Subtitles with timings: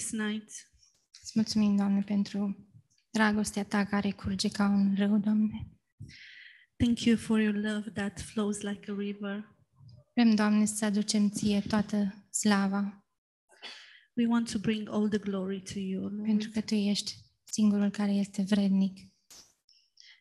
[0.00, 0.50] this night.
[1.22, 2.68] Îți mulțumim, Doamne, pentru
[3.10, 5.68] dragostea Ta care curge ca un râu, Doamne.
[6.76, 9.56] Thank you for your love that flows like a river.
[10.14, 13.04] Vrem, Doamne, să aducem Ție toată slava,
[14.16, 17.14] We want to bring all the glory to you, Lord, pentru că Tu ești
[17.44, 18.98] singurul care este vrednic.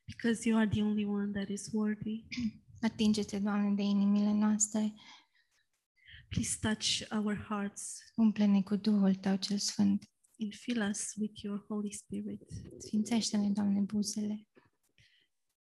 [0.06, 2.24] because you are the only one that is worthy.
[2.88, 4.94] Atinge-te, Doamne, de inimile noastre,
[6.30, 10.10] Please touch our hearts umple-ne cu Duhul Tău cel Sfânt.
[10.42, 12.42] and fill us with your Holy Spirit.
[12.78, 14.48] Sfințește-ne, Doamne, buzele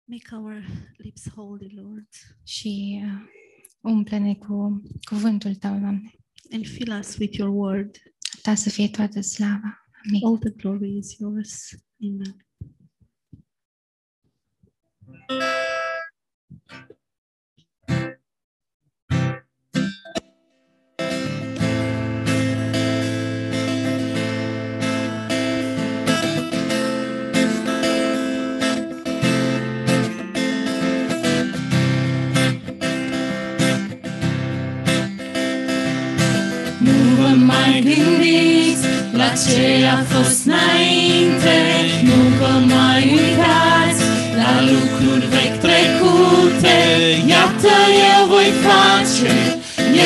[0.04, 0.64] Make our
[0.96, 2.08] lips holy, Lord,
[2.44, 3.28] și uh,
[3.80, 6.10] umple-ne cu cuvântul Tău, Doamne.
[6.50, 7.96] and fill us with your word.
[8.42, 9.84] Ta să fie toată slava.
[10.06, 10.24] Amin.
[10.26, 11.68] All the glory is yours.
[12.02, 12.36] Amen.
[37.60, 41.56] Mai gândiți la ce a fost înainte,
[42.02, 44.02] nu vă mai uitați
[44.36, 46.78] la lucruri vechi trecute.
[47.26, 47.74] Iată,
[48.12, 49.32] eu voi face,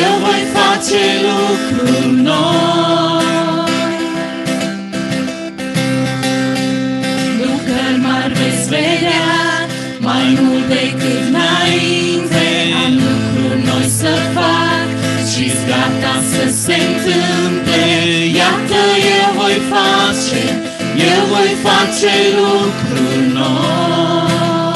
[0.03, 3.04] eu voi face lucruri noi.
[21.13, 24.75] Eu voi face lucruri noi.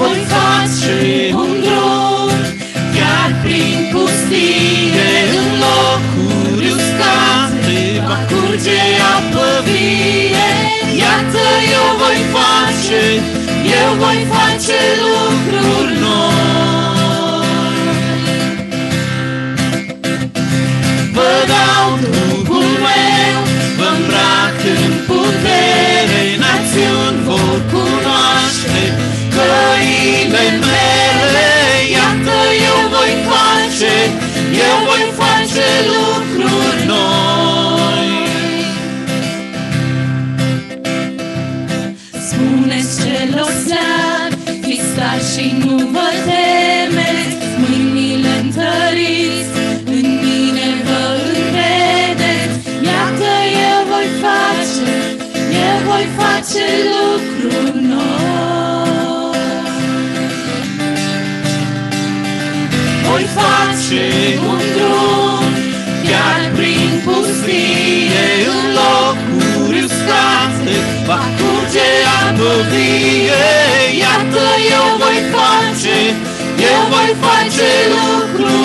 [0.00, 0.98] Voi face
[1.42, 2.30] un drum
[2.94, 8.80] chiar prin pustie, în locuri uscate, va curge
[9.16, 10.50] apă vie.
[11.02, 11.44] Iată,
[11.76, 13.02] eu voi face,
[13.80, 15.07] eu voi face lucruri
[56.48, 59.36] face lucruri noi.
[63.06, 64.04] Voi face
[64.48, 65.52] un drum
[66.06, 70.76] chiar prin pustie, în locuri uscate,
[71.06, 71.88] va curge
[72.22, 73.46] apă vie.
[74.02, 74.44] Iată,
[74.76, 75.96] eu voi face,
[76.70, 78.57] eu voi face lucruri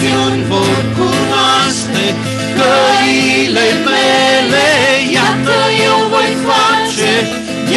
[0.00, 2.06] națiuni vor cunoaște
[2.56, 4.68] căile mele.
[5.12, 5.56] Iată,
[5.88, 7.12] eu voi face,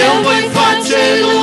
[0.03, 1.42] eu voi face lucruri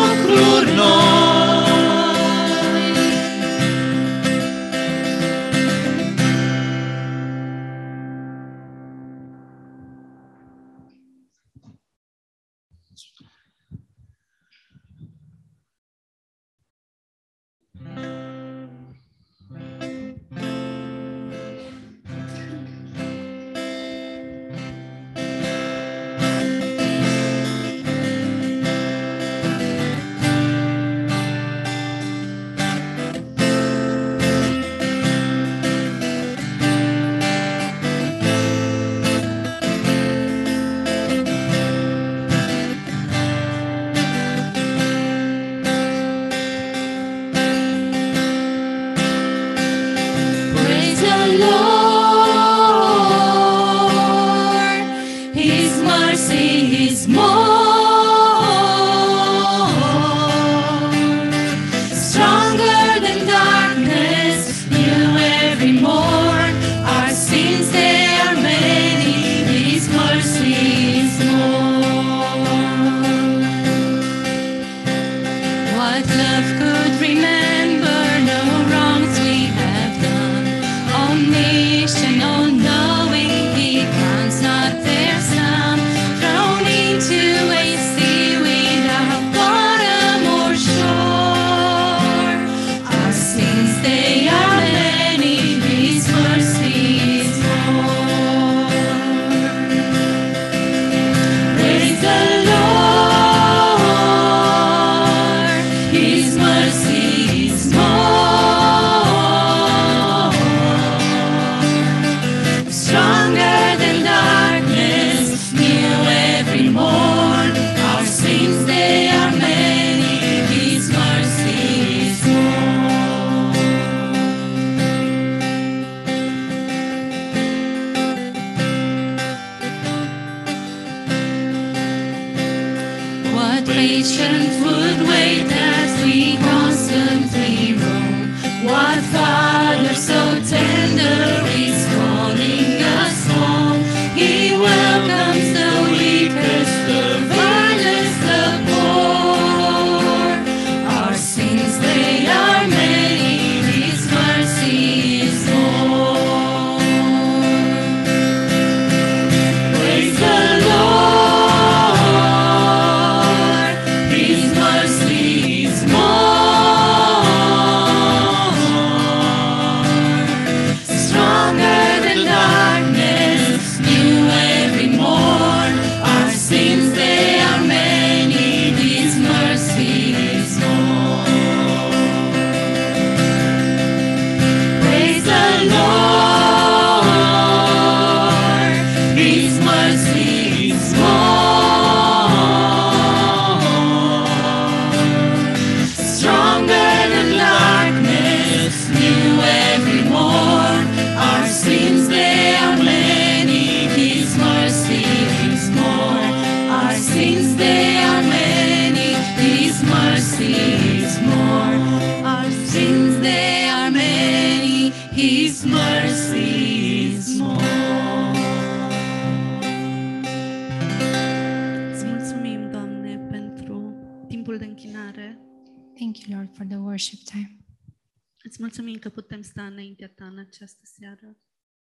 [230.40, 231.37] în această seară.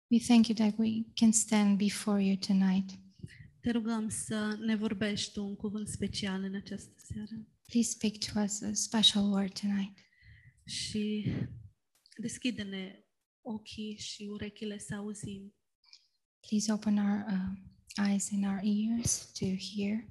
[0.08, 2.89] We thank you that we can stand before you tonight.
[3.60, 8.39] Te rugăm să ne vorbești Tu un cuvânt special în această seară Please speak to
[8.39, 9.98] us a special word tonight.
[10.65, 11.25] și
[12.17, 13.05] deschide-ne
[13.41, 15.53] ochii și urechile să auzim
[16.48, 20.08] Please open our uh, eyes and our ears to hear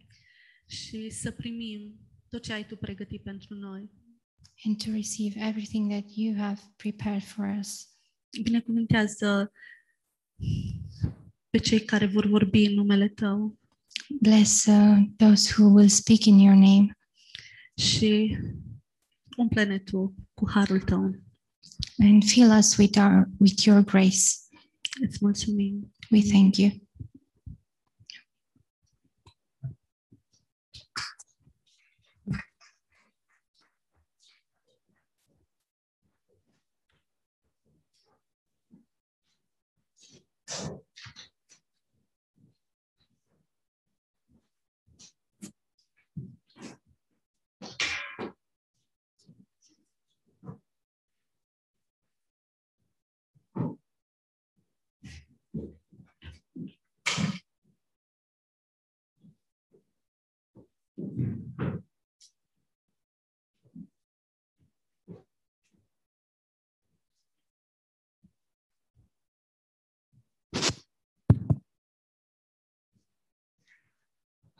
[0.66, 3.90] și să primim tot ce ai Tu pregătit pentru noi.
[4.64, 7.88] and to receive everything that you have prepared for us.
[8.42, 9.52] Binecuvântează
[11.50, 13.58] pe cei care vor vorbi în numele Tău
[14.20, 16.98] Bless uh, those who will speak in your name
[17.76, 18.38] și
[19.36, 21.14] umple-ne Tu cu harul Tău.
[21.98, 24.18] and fill us with our with your grace.
[25.00, 25.94] Îți mulțumim.
[26.10, 26.70] We thank you.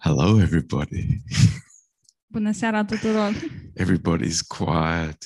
[0.03, 1.23] Hello, everybody.
[2.27, 3.33] Bună seara tuturor!
[3.75, 5.25] Everybody's quiet.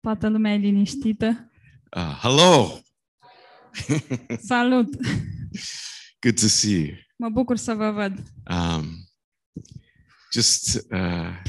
[0.00, 1.50] Toată lumea e liniștită.
[1.96, 2.80] uh, hello.
[4.52, 4.94] Salut!
[6.20, 6.96] Good to see you.
[7.16, 8.22] Mă bucur să vă văd.
[8.50, 8.84] Um,
[10.32, 11.42] just uh,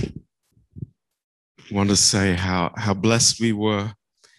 [1.72, 3.92] want to say how how blessed we were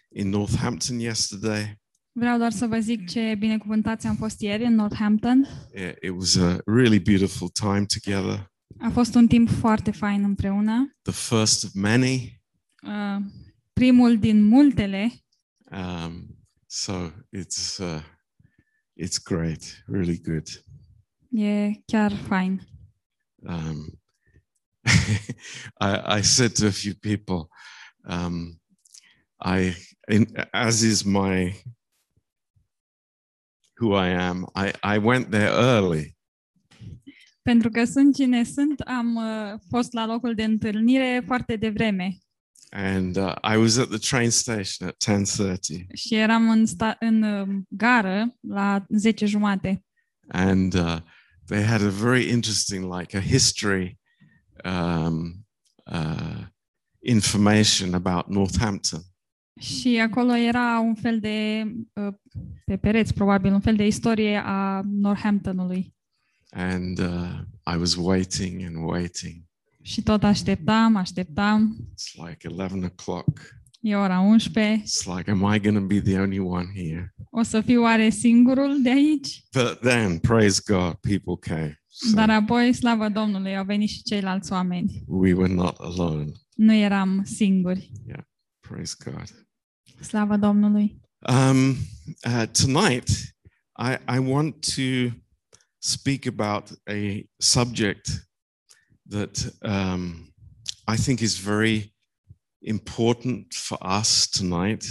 [0.09, 1.80] in Northampton yesterday.
[2.12, 5.46] Vreau doar să vă zic ce binecuvântați am fost ieri în Northampton.
[5.75, 8.53] Yeah, it was a really beautiful time together.
[8.79, 10.96] A fost un timp foarte fain împreună.
[11.03, 12.42] The first of many.
[12.83, 13.25] Uh,
[13.73, 15.11] primul din multele.
[15.70, 18.03] Um, so it's uh,
[19.01, 20.64] it's great, really good.
[21.31, 22.61] E chiar fain.
[23.37, 24.01] Um,
[25.81, 27.49] I, I said to a few people,
[28.05, 28.61] um,
[29.38, 29.75] I,
[30.09, 31.55] in, as is my
[33.81, 36.16] who I am, I, I went there early.
[37.43, 42.19] Pentru că sunt cine sunt, am uh, fost la locul de întâlnire foarte devreme.
[42.71, 47.23] And uh, I was at the train station at 10:30 și eram în, sta- în
[47.23, 49.85] uh, gară la 10 jumate.
[50.29, 50.99] and uh,
[51.47, 53.99] they had a very interesting like a history
[54.64, 55.47] um,
[55.93, 56.45] uh,
[57.03, 59.01] information about Northampton
[59.61, 62.15] Și acolo era un fel de, uh,
[62.65, 65.95] pe pereți probabil, un fel de istorie a Northamptonului.
[66.53, 67.39] and uh,
[67.75, 69.35] I was waiting and waiting
[69.83, 71.77] Și tot așteptam, așteptam.
[71.93, 74.83] it's like 11 o'clock E ora 11.
[74.85, 78.11] it's like am I going to be the only one here O să fiu oare
[78.11, 79.45] singurul de aici?
[79.53, 84.53] but then praise God people came so Dar apoi, slavă Domnului, au venit și ceilalți
[84.53, 85.03] oameni.
[85.07, 87.91] we were not alone Nu eram singuri.
[88.71, 89.47] Praise God
[90.01, 91.01] Slavă Domnului.
[91.29, 91.69] Um,
[92.25, 93.09] uh, tonight,
[93.79, 95.17] I, I want to
[95.79, 98.29] speak about a subject
[99.09, 100.35] that um,
[100.87, 101.95] I think is very
[102.59, 104.85] important for us tonight.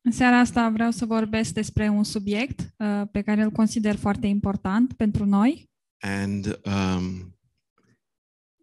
[0.00, 4.26] În seara asta vreau să vorbesc despre un subiect uh, pe care îl consider foarte
[4.26, 5.70] important pentru noi.
[5.98, 7.38] And um,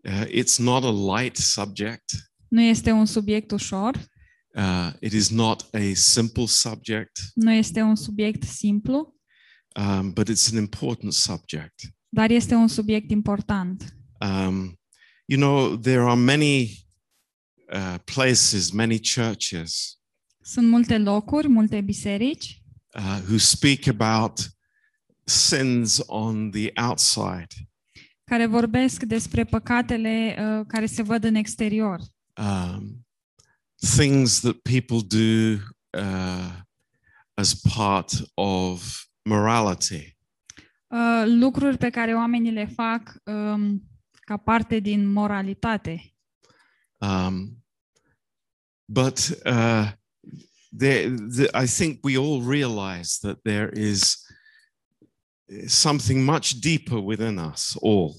[0.03, 2.33] uh, it's not a light subject.
[2.47, 4.09] Nu este un subiect ușor,
[4.53, 9.15] Uh, it is not a simple subject, nu este un subiect simplu,
[9.75, 11.73] um, but it's an important subject.
[12.09, 13.95] dar este un subiect important.
[14.19, 14.79] Um,
[15.25, 16.85] you know, there are many
[17.73, 19.99] uh, places, many churches
[20.43, 22.63] Sunt multe locuri, multe biserici
[22.95, 24.51] uh, who speak about
[25.23, 27.47] sins on the outside.
[28.23, 31.99] care vorbesc despre păcatele uh, care se văd în exterior.
[32.37, 33.05] Um,
[33.81, 35.59] things that people do
[35.93, 36.51] uh,
[37.37, 40.15] as part of morality.
[40.87, 43.89] Uh, lucruri pe care oamenii le fac um,
[44.25, 46.13] ca parte din moralitate.
[46.97, 47.63] Um,
[48.85, 49.91] but uh,
[50.69, 54.17] there, the, I think we all realize that there is
[55.67, 58.15] something much deeper within us all.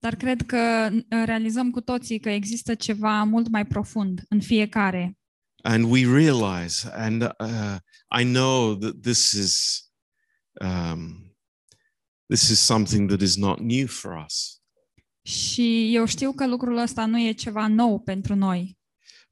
[0.00, 5.18] Dar cred că uh, realizăm cu toții că există ceva mult mai profund în fiecare.
[5.62, 7.76] And we realize, and uh,
[8.20, 9.84] I know that this is
[10.60, 11.34] um,
[12.26, 14.60] this is something that is not new for us.
[15.22, 18.78] Și eu știu că lucrul ăsta nu e ceva nou pentru noi,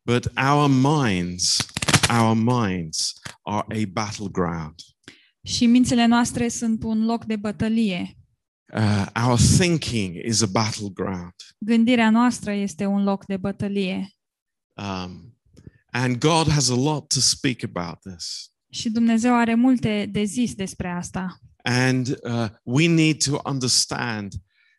[0.02, 1.66] But our minds,
[2.20, 4.74] our minds are a battleground.
[5.42, 8.17] și mințile noastre sunt un loc de bătălie.
[8.72, 11.34] Uh, our thinking is a battleground.
[11.58, 14.16] Gândirea noastră este un loc de bătălie.
[14.74, 15.38] Um,
[15.90, 18.52] and God has a lot to speak about this.
[18.70, 21.38] Și Dumnezeu are multe de zis despre asta.
[21.62, 24.32] And uh, we need to understand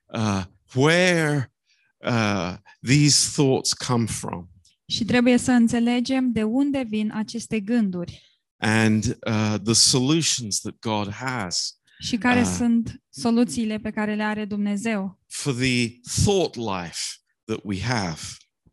[0.05, 0.43] uh,
[0.75, 1.51] where
[1.97, 4.49] uh, these thoughts come from
[4.85, 8.23] Și trebuie să înțelegem de unde vin aceste gânduri
[8.57, 12.45] and uh, the solutions that God has și care Ah.
[12.57, 16.99] sunt soluțiile pe care le are Dumnezeu for the thought life
[17.45, 18.19] that we have.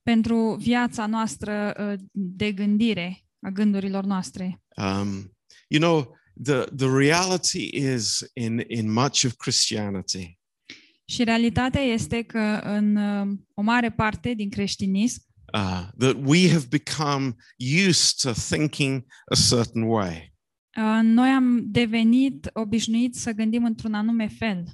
[0.03, 4.63] pentru viața noastră uh, de gândire, a gândurilor noastre.
[4.77, 5.37] Um,
[5.69, 10.39] you know, the, the reality is in, in much of Christianity,
[11.09, 15.23] Și realitatea este că în uh, o mare parte din creștinism
[15.55, 17.35] uh, that we have become
[17.89, 20.35] used to thinking a certain way.
[20.77, 24.65] Uh, noi am devenit obișnuiți să gândim într-un anume fel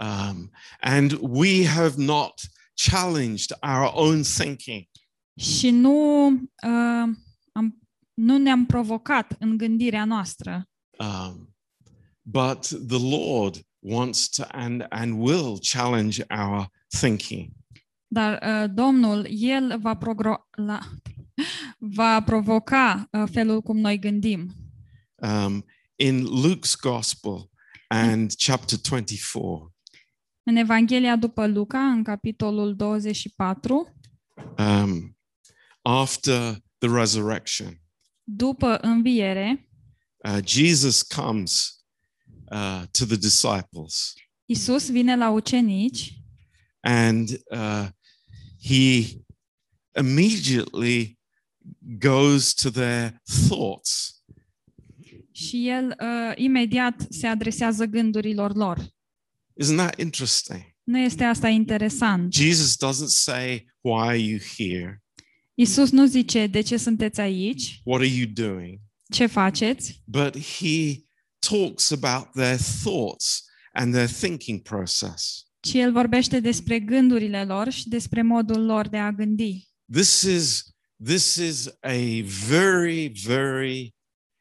[0.00, 2.40] Um, and we have not
[2.74, 4.88] challenged our own thinking.
[5.36, 7.08] și nu, uh,
[7.52, 7.78] am,
[8.14, 10.68] nu ne-am provocat în gândirea noastră.
[10.98, 11.54] Um,
[12.22, 16.66] but the Lord wants to and, and will challenge our
[17.00, 17.48] thinking.
[18.06, 20.78] Dar uh, Domnul, El va, progro- la,
[21.78, 24.52] va provoca uh, felul cum noi gândim.
[25.22, 25.64] Um,
[25.96, 27.50] in Luke's Gospel
[27.88, 29.74] and chapter 24,
[30.42, 33.94] În Evanghelia după Luca, în capitolul 24,
[34.58, 35.16] um,
[35.82, 37.80] after the resurrection,
[38.24, 39.68] după înviere,
[40.16, 41.84] uh, Jesus comes
[42.50, 44.12] uh, to the disciples.
[44.44, 46.14] Isus vine la ucenici
[46.80, 47.88] and uh,
[48.62, 49.20] he
[49.96, 51.18] immediately
[51.98, 54.19] goes to their thoughts.
[55.40, 58.78] Și el uh, imediat se adresează gândurilor lor.
[59.62, 60.60] Isn't that interesting?
[60.82, 62.32] Nu este asta interesant.
[62.32, 65.02] Jesus doesn't say, Why are you here?
[65.54, 68.80] Isus nu zice de ce sunteți aici, What are you doing?
[69.12, 70.96] ce faceți, But he
[71.38, 75.44] talks about their thoughts and their thinking process.
[75.60, 79.68] ci el vorbește despre gândurile lor și despre modul lor de a gândi.
[79.92, 80.64] This is
[81.04, 83.94] this is a very, very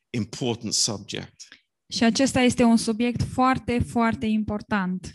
[0.09, 1.47] important subject.
[1.93, 5.13] Și acesta este un subiect foarte, foarte important.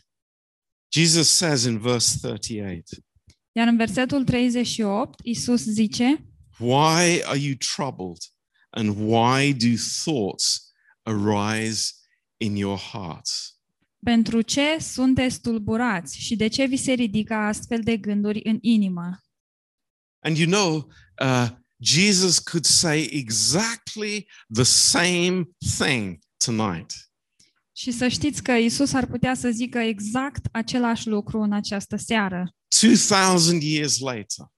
[0.93, 2.89] Jesus says in verse 38,
[3.53, 6.29] Iar în versetul 38, Isus zice,
[6.59, 8.19] Why are you troubled?
[8.71, 11.93] And why do thoughts arise
[12.37, 13.59] in your hearts?
[14.05, 19.19] Pentru ce sunteți tulburați și de ce vi se ridică astfel de gânduri în inimă?
[20.25, 21.51] And you know, uh,
[21.83, 26.93] Jesus could say exactly the same thing tonight.
[27.77, 32.55] Și să știți că Isus ar putea să zică exact același lucru în această seară.
[32.81, 34.53] 2,000 years later,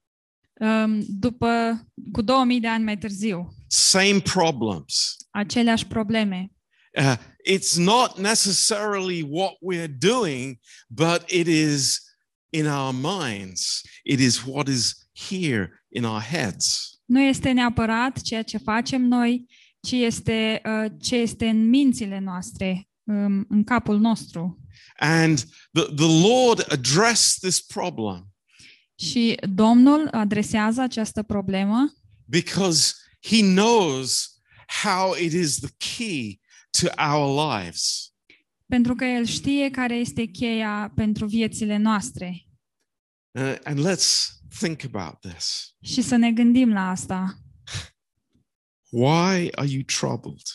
[0.59, 5.15] Um, După, cu 2000 de ani mai târziu, same problems.
[5.29, 6.51] aceleași probleme.
[6.97, 7.15] Uh,
[7.49, 12.01] it's not necessarily what we're doing, but it is
[12.49, 13.81] in our minds.
[14.03, 16.96] It is what is here in our heads.
[17.07, 19.45] Nu este neapărat ceea ce facem noi,
[19.79, 24.61] ci este uh, ce este în mințile noastre, um, în capul nostru.
[24.99, 25.37] And
[25.71, 28.27] the, the Lord addressed this problem
[28.95, 31.93] Și Domnul adresează această problemă
[32.25, 34.39] because he knows
[34.83, 36.39] how it is the key
[36.79, 38.11] to our lives.
[38.65, 42.45] pentru că El știe care este cheia pentru viețile noastre.
[43.31, 45.75] Uh, and let's think about this.
[45.81, 47.37] Și să ne gândim la asta.
[48.89, 50.45] Why are you troubled?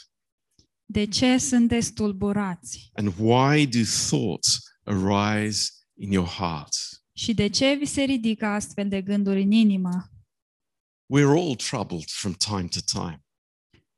[0.84, 2.90] De ce sunteți tulburați?
[2.94, 7.04] And why do thoughts arise in your hearts?
[7.12, 10.10] Și de ce vi se ridică astfel de gânduri în inimă?
[11.14, 13.24] We're all troubled from time to time.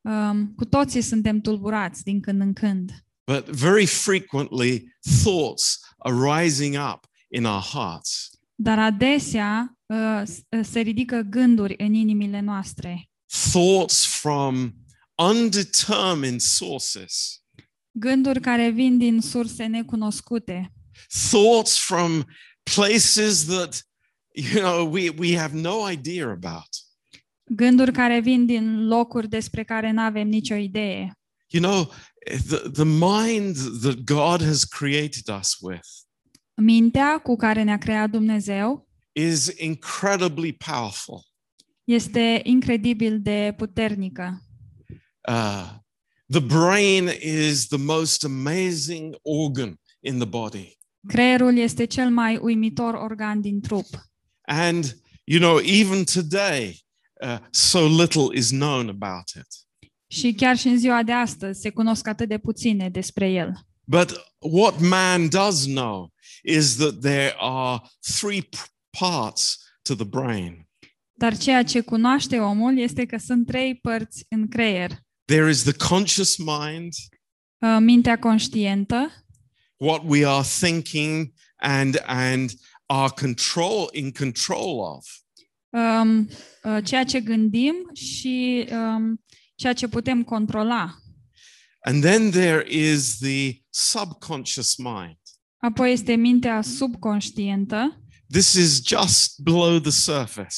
[0.00, 2.92] Um, cu toții suntem tulburați din când în când.
[3.24, 8.30] But very frequently, thoughts are rising up in our hearts.
[8.54, 13.08] Dar adesea uh, s- uh, se ridică gânduri în inimile noastre.
[13.52, 14.72] Thoughts from
[15.18, 17.42] undetermined sources.
[17.90, 20.72] Gânduri care vin din surse necunoscute.
[21.30, 22.24] Thoughts from
[22.74, 23.86] places that,
[24.34, 26.68] you know, we, we have no idea about.
[27.44, 31.12] Gânduri care vin din locuri despre care nu avem nicio idee.
[31.48, 31.92] You know,
[32.48, 35.86] the, the mind that God has created us with
[36.62, 41.22] Mintea cu care ne-a creat Dumnezeu is incredibly powerful.
[41.84, 44.42] este incredibil de puternică.
[45.28, 45.70] Uh,
[46.26, 50.78] the brain is the most amazing organ in the body.
[51.06, 53.86] Creierul este cel mai uimitor organ din trup.
[54.46, 56.84] And, you know, even today,
[57.22, 59.46] uh, so little is known about it.
[60.06, 63.52] Și chiar și în ziua de astăzi se cunosc atât de puține despre el.
[63.84, 70.68] But what man does know is that there are three p- parts to the brain
[71.16, 74.90] Dar ceea ce cunoaște omul este că sunt trei părți în creier.
[75.24, 76.92] there is the conscious mind,
[77.60, 79.12] Uh, Mintea conștientă,
[79.76, 82.50] what we are thinking and, and
[82.86, 85.06] are control in control of.
[85.70, 86.28] um,
[86.62, 90.94] uh, ceea ce gândim și um, ceea ce putem controla.
[91.80, 95.18] And then there is the subconscious mind.
[95.56, 98.03] Apoi este mintea subconștientă,
[98.34, 100.56] This is just below the surface.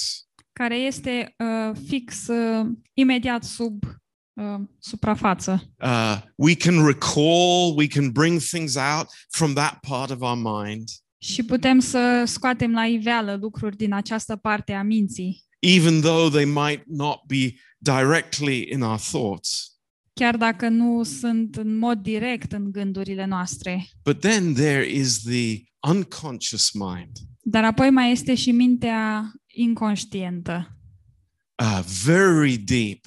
[0.52, 3.84] care este uh, fix uh, imediat sub
[4.32, 5.74] uh, suprafață.
[5.80, 10.88] Uh, we can recall, we can bring things out from that part of our mind,
[11.18, 16.44] Și putem să scoatem la iveală lucruri din această parte a minții, even though they
[16.44, 19.70] might not be directly in our thoughts.
[20.12, 23.88] chiar dacă nu sunt în mod direct în gândurile noastre.
[24.04, 27.10] But then there is the unconscious mind,
[27.48, 30.78] Dar apoi mai este și mintea inconștientă,
[31.62, 33.04] uh, very deep,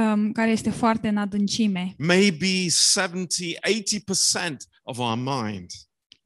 [0.00, 1.94] um, care este foarte în adâncime.
[1.98, 5.66] maybe 70, 80% of our mind.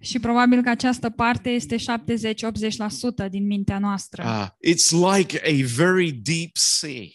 [0.01, 4.23] Și probabil că această parte este 70-80% din mintea noastră.
[4.25, 7.07] Uh, it's like a very deep sea.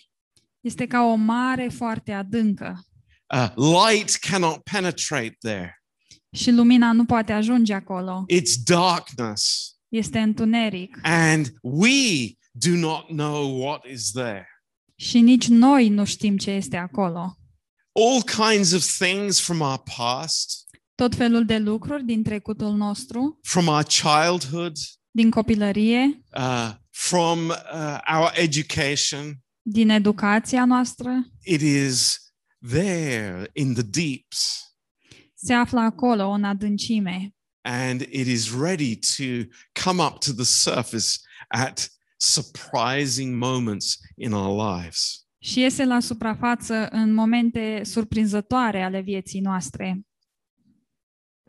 [0.60, 2.86] Este ca o mare foarte adâncă
[3.36, 5.84] Uh, light cannot penetrate there.
[6.36, 8.26] și lumina nu poate ajunge acolo.
[8.34, 9.76] It's darkness.
[9.92, 14.48] Este întuneric And we do not know what is there.
[14.96, 17.36] și nici noi nu știm ce este acolo.
[17.92, 23.68] All kinds of things from our past, tot felul de lucruri din trecutul nostru, from
[23.68, 24.78] our childhood,
[25.12, 29.44] din copilărie, uh, from uh, our education.
[29.62, 31.12] din educația noastră,
[31.44, 32.18] It is
[32.70, 34.66] there in the deeps.
[35.34, 39.24] se află acolo în adâncime and it is ready to
[39.84, 45.26] come up to the surface at surprising moments in our lives.
[45.44, 50.06] și iese la suprafață în momente surprinzătoare ale vieții noastre.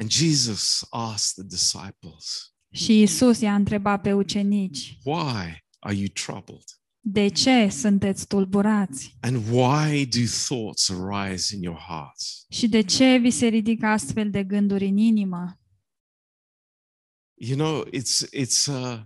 [0.01, 6.65] And Jesus asked the disciples, Și Isus i-a întrebat pe ucenici, Why are you troubled?
[7.05, 9.17] de ce sunteți tulburați?
[9.21, 12.45] And why do thoughts arise in your hearts?
[12.49, 15.57] Și de ce vi se ridică astfel de gânduri în inimă?
[17.45, 19.01] You know, it's it's uh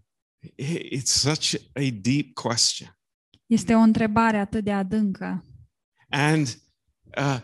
[0.59, 2.99] it's such a deep question.
[3.47, 5.45] Este o întrebare atât de adâncă.
[6.09, 6.59] And
[7.19, 7.39] uh,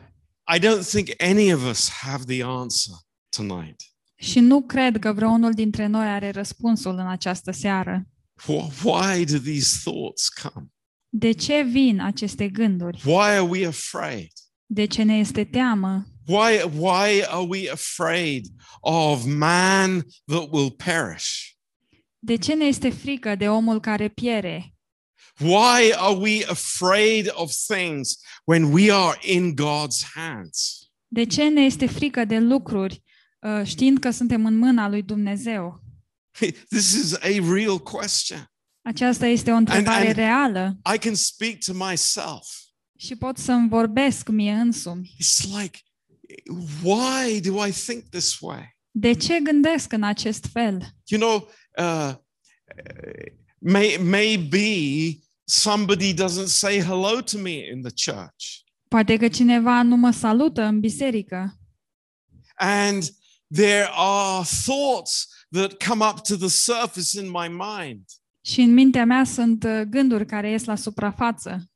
[0.55, 2.95] I don't think any of us have the answer
[3.37, 3.81] tonight.
[4.15, 8.07] Și nu cred că vreunul dintre noi are răspunsul în această seară.
[8.43, 10.67] Wh- Why do these thoughts come?
[11.09, 13.03] De ce vin aceste gânduri?
[13.05, 14.33] Why are we afraid?
[14.67, 16.07] De ce ne este teamă?
[16.27, 18.47] Why, why are we afraid
[18.81, 21.57] of man that will perish?
[22.19, 24.75] De ce ne este frică de omul care piere?
[25.41, 30.87] Why are we afraid of things when we are in God's hands?
[31.09, 33.03] De ce ne este frică de lucruri
[33.41, 35.83] uh, știind că suntem în mâna lui Dumnezeu?
[36.71, 38.47] This is a real question.
[38.83, 42.47] Aceasta este o întrebare and- reală I can speak to myself.
[42.99, 45.17] și pot să-mi vorbesc mie însumi.
[45.23, 45.79] It's like,
[46.83, 48.77] why do I think this way?
[48.91, 50.95] De ce gândesc în acest fel?
[51.07, 52.15] You know, uh,
[53.59, 54.67] may, maybe
[55.45, 58.45] somebody doesn't say hello to me in the church.
[58.89, 61.57] Poate că cineva nu mă salută în biserică
[62.55, 63.03] And
[63.55, 68.05] there are thoughts that come up to the surface in my mind.
[68.45, 71.71] și în mintea mea sunt uh, gânduri care ies la suprafață.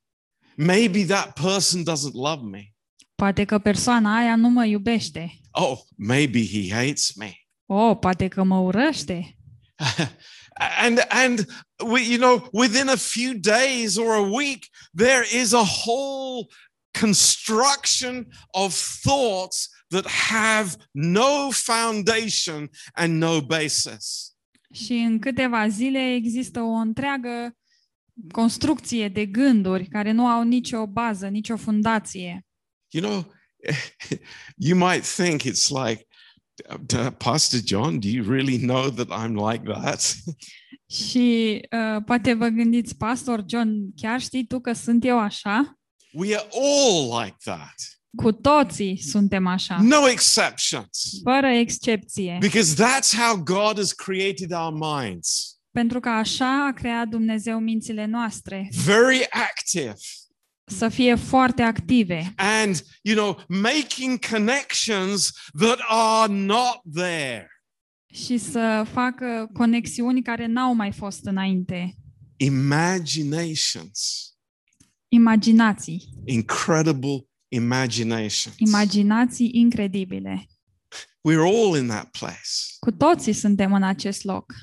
[0.55, 2.73] Maybe that person doesn't love me.
[3.21, 5.39] Poate că persoana aia nu mă iubește.
[5.51, 7.33] Oh, maybe he hates me.
[7.65, 9.37] Oh, poate că mă urăște.
[10.85, 11.47] and and
[11.85, 16.47] we, you know, within a few days or a week, there is a whole
[16.99, 24.35] construction of thoughts that have no foundation and no basis.
[24.73, 27.57] Și în câteva zile există o întreagă
[28.31, 32.46] construcție de gânduri care nu au nicio bază, nicio fundație.
[32.89, 33.25] You know,
[34.67, 36.07] you might think it's like,
[36.69, 40.15] "Uh, Pastor John, do you really know that I'm like that?
[40.89, 45.71] Și uh, poate vă gândiți, Pastor John, chiar știi tu că sunt eu așa?
[46.13, 47.73] we are all like that,
[48.15, 52.37] Cu toții suntem așa, no exceptions, fără excepție.
[52.39, 55.57] because that's how God has created our minds.
[55.71, 59.93] Pentru că așa a creat Dumnezeu mințile noastre, very active
[60.69, 67.47] să fie foarte active and you know making connections that are not there
[68.13, 71.95] și să facă conexiuni care n-au mai fost înainte.
[72.37, 74.21] imaginations
[75.09, 80.47] Imaginații, incredible imaginations imaginații incredibile.
[81.29, 82.49] we're all in that place
[82.79, 84.53] Cu toții suntem în acest loc.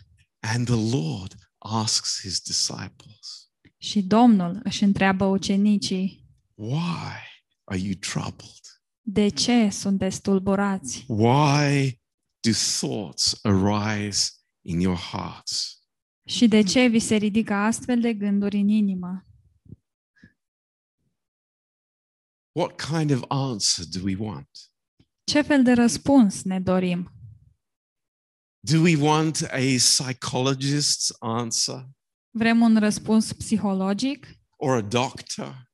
[0.40, 3.43] and the lord asks his disciples
[3.84, 7.18] Și Domnul își întreabă ucenicii, why
[7.64, 8.60] are you troubled
[9.00, 11.04] de ce sunteți tulburați?
[11.08, 12.00] why
[12.40, 14.30] do thoughts arise
[14.66, 15.82] in your hearts
[16.26, 19.26] Și de ce vi se ridică astfel de gânduri în inimă?
[22.52, 24.48] what kind of answer do we want
[25.24, 27.12] Ce fel de răspuns ne dorim?
[28.60, 31.88] do we want a psychologist's answer
[32.36, 35.68] Vrem un răspuns psihologic or a doctor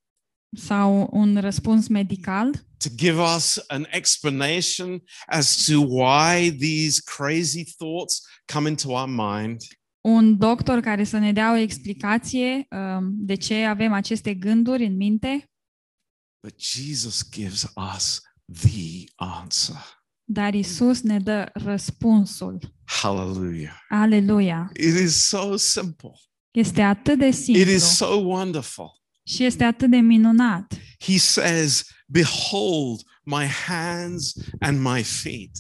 [0.56, 8.20] sau un răspuns medical to give us an explanation as to why these crazy thoughts
[8.52, 9.60] come into our mind?
[10.00, 14.96] un doctor care să ne dea o explicație um, de ce avem aceste gânduri în
[14.96, 15.44] minte,
[16.46, 18.20] But Jesus gives us
[18.62, 19.76] the answer.
[20.24, 22.58] dar Isus ne dă răspunsul.
[22.84, 23.76] Hallelujah.
[23.88, 24.70] Aleluia!
[24.74, 26.12] It is so simple.
[26.50, 29.00] Este atât de It is so wonderful.
[29.26, 30.74] și este atât de minunat.
[30.98, 35.50] He says, Behold my hands and my feet.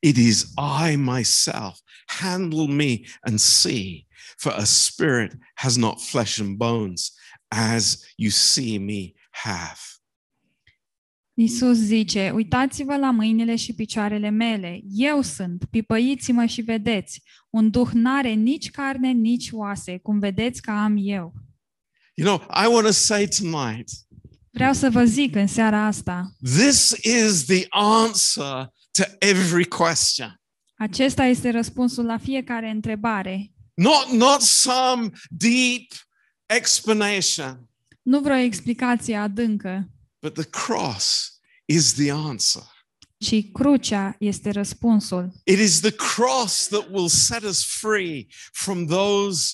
[0.00, 1.78] It is I myself.
[2.06, 4.06] Handle me and see,
[4.38, 7.12] for a spirit has not flesh and bones,
[7.48, 9.97] as you see me have.
[11.40, 14.80] Iisus zice, uitați-vă la mâinile și picioarele mele.
[14.90, 17.22] Eu sunt, pipăiți-mă și vedeți.
[17.50, 21.32] Un duh n-are nici carne, nici oase, cum vedeți că am eu.
[22.14, 23.88] You know, I want to say tonight
[24.50, 30.40] Vreau să vă zic în seara asta, this is the answer to every question.
[30.76, 33.52] acesta este răspunsul la fiecare întrebare.
[33.74, 35.86] Not, not some deep
[36.46, 37.68] explanation,
[38.02, 39.88] Nu vreo explicație adâncă,
[40.20, 42.62] but the cross is the answer.
[43.18, 45.32] ci crucea este răspunsul.
[45.44, 49.52] It is the cross that will set us free from those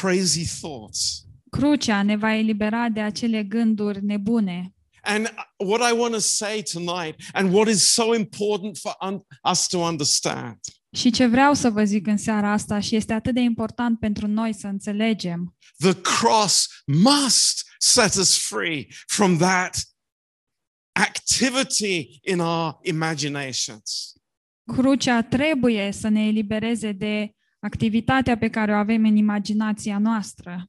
[0.00, 1.24] crazy thoughts.
[1.50, 4.74] Crucea ne va elibera de acele gânduri nebune.
[5.02, 9.66] And what I want to say tonight, and what is so important for un- us
[9.66, 10.58] to understand,
[10.92, 14.26] Și ce vreau să vă zic în seara asta și este atât de important pentru
[14.26, 19.82] noi să înțelegem, the cross must set us free from that
[20.92, 24.12] activity in our imaginations.
[24.64, 30.64] crucea trebuie să ne elibereze de activitatea pe care o avem în imaginația noastră.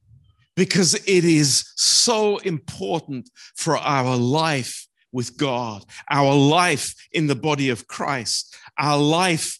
[0.54, 7.70] because it is so important for our life with God, our life in the body
[7.70, 9.58] of Christ, our life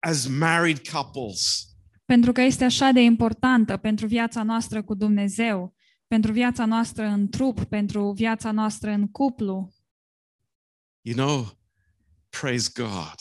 [0.00, 1.66] as married couples.
[2.04, 5.74] Pentru că este așa de importantă pentru viața noastră cu Dumnezeu,
[6.06, 9.72] pentru viața noastră în trup, pentru viața noastră în cuplu.
[11.04, 11.46] You know,
[12.40, 13.14] praise God.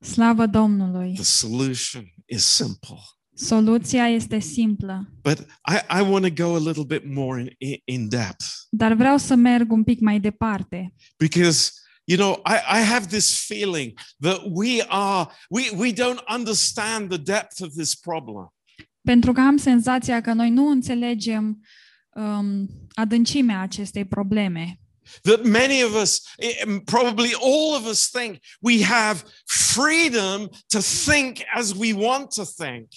[0.00, 1.14] Slavă Domnului!
[1.14, 2.96] The solution is simple.
[3.34, 7.76] Soluția este simplă, But I, I want to go a little bit more in, in,
[7.84, 10.94] in depth dar vreau să merg un pic mai departe.
[11.16, 11.70] because
[12.04, 17.18] you know I, I have this feeling that we are we, we don't understand the
[17.18, 18.54] depth of this problem.
[19.02, 21.60] Pentru că am senzația că noi nu înțelegem
[22.14, 24.80] um, adâncimea acestei probleme.
[25.22, 31.38] That many of us, eh, probably all of us, think we have freedom to think
[31.54, 32.88] as we want to think.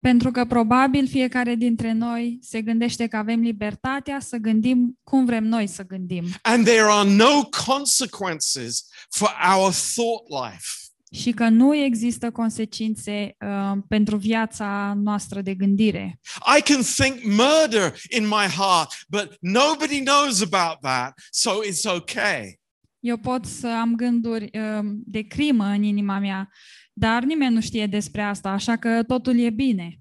[0.00, 5.44] Pentru că probabil fiecare dintre noi se gândește că avem libertatea să gândim cum vrem
[5.44, 10.83] noi să gândim And there are no consequences for our thought life.
[11.14, 16.20] Și că nu există consecințe uh, pentru viața noastră de gândire.
[16.58, 22.60] I can think murder in my heart, but nobody knows about that, so it's okay.
[23.00, 26.50] Eu pot să am gânduri uh, de crimă în inima mea,
[26.92, 29.98] dar nimeni nu știe despre asta, așa că totul e bine.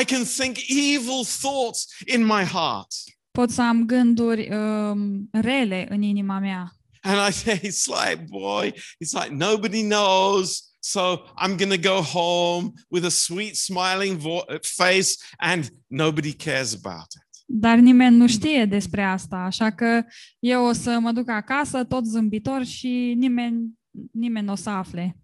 [0.00, 2.88] I can think evil thoughts in my heart.
[3.30, 6.76] Pot să am gânduri um, rele în inima mea.
[7.06, 10.74] And I say, it's like, boy, it's like nobody knows.
[10.80, 11.00] So
[11.36, 17.08] I'm going to go home with a sweet, smiling vo- face, and nobody cares about
[17.14, 17.22] it.
[17.48, 20.04] Dar nimeni nu știe despre asta, așa că
[20.38, 23.78] eu o să mă duc acasă tot zâmbitor și nimeni,
[24.12, 25.16] nimeni nu o să afle.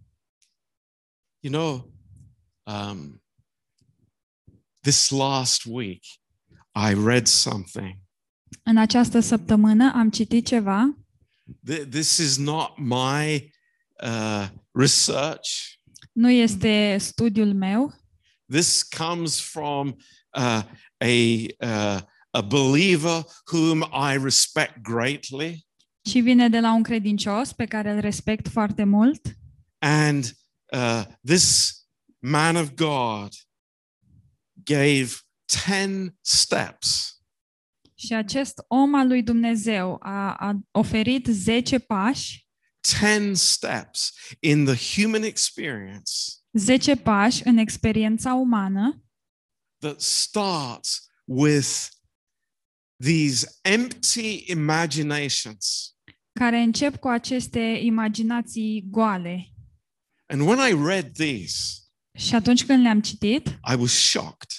[1.41, 1.93] You know,
[2.62, 3.22] um,
[4.80, 6.03] this last week,
[6.74, 7.97] I read something.
[8.62, 10.97] În această săptămână am citit ceva,
[11.66, 13.51] Th- This is not my
[14.03, 15.78] uh, research.
[16.12, 17.95] nu este studiul meu,
[18.53, 19.97] This comes from
[20.38, 20.62] uh,
[20.99, 25.66] a, uh, a believer whom I respect greatly.
[26.05, 29.20] ci vine de la un credincios pe care îl respect foarte mult.
[29.78, 30.24] And
[30.72, 31.74] uh, this
[32.18, 33.28] man of God
[34.64, 35.11] gave
[35.66, 37.11] 10 steps
[38.07, 42.46] Și acest om al lui Dumnezeu a, a oferit 10 pași,
[43.00, 46.12] 10 steps in the human experience
[46.53, 49.03] 10 pași în experiența umană
[49.78, 51.88] that starts with
[53.05, 55.94] these empty imaginations.
[56.32, 59.46] care încep cu aceste imaginații goale.
[60.26, 61.76] And when I read these,
[62.18, 64.50] Și atunci când le-am citit, I was shocked.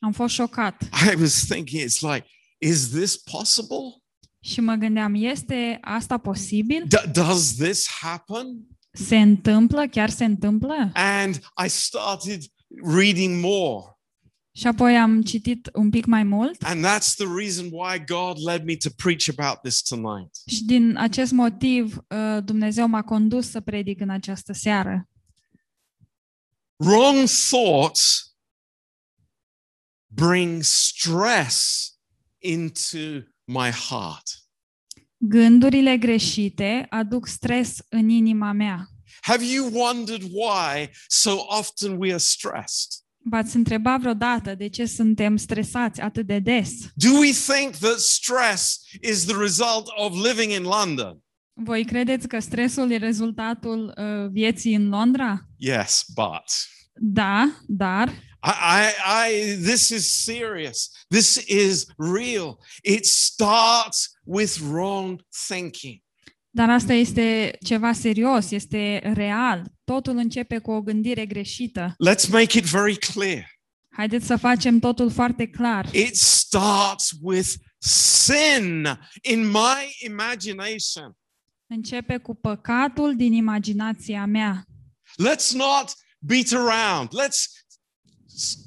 [0.00, 2.26] am fost șocat I was thinking, it's like,
[2.58, 4.02] is this possible?
[4.40, 6.86] și mă gândeam, este asta posibil?
[6.86, 8.66] D- does this happen?
[8.92, 9.86] Se întâmplă?
[9.86, 10.90] Chiar se întâmplă?
[10.94, 11.34] And
[11.64, 12.42] I started
[12.94, 13.92] reading more.
[14.52, 18.64] Și apoi am citit un pic mai mult And that's the reason why God led
[18.64, 20.30] me to preach about this tonight.
[20.46, 25.08] și din acest motiv uh, Dumnezeu m-a condus să predic în această seară.
[26.76, 28.34] Wrong thoughts
[30.06, 31.86] bring stress
[32.38, 34.22] into my heart.
[35.16, 38.86] Gândurile greșite aduc stres în inima mea.
[39.20, 42.90] Have you wondered why so often we are stressed?
[43.30, 46.70] V-ați întrebat vreodată de ce suntem stresați atât de des?
[46.94, 51.22] Do we think that stress is the result of living in London?
[51.60, 55.40] Voi credeți că stresul e rezultatul uh, vieții în Londra?
[55.56, 56.44] Yes, but
[56.94, 60.90] Da, dar I, I, I, this is serious.
[61.08, 62.58] This is real.
[62.82, 66.02] It starts with wrong thinking.
[66.50, 69.72] Dar asta este ceva serios, este real.
[69.84, 71.94] Totul începe cu o gândire greșită.
[72.08, 73.46] Let's make it very clear.
[73.96, 75.88] Haideți să facem totul foarte clar.
[75.94, 81.16] It starts with sin in my imagination.
[81.66, 84.64] Începe cu păcatul din imaginația mea.
[85.28, 87.08] Let's not beat around.
[87.08, 87.67] Let's s-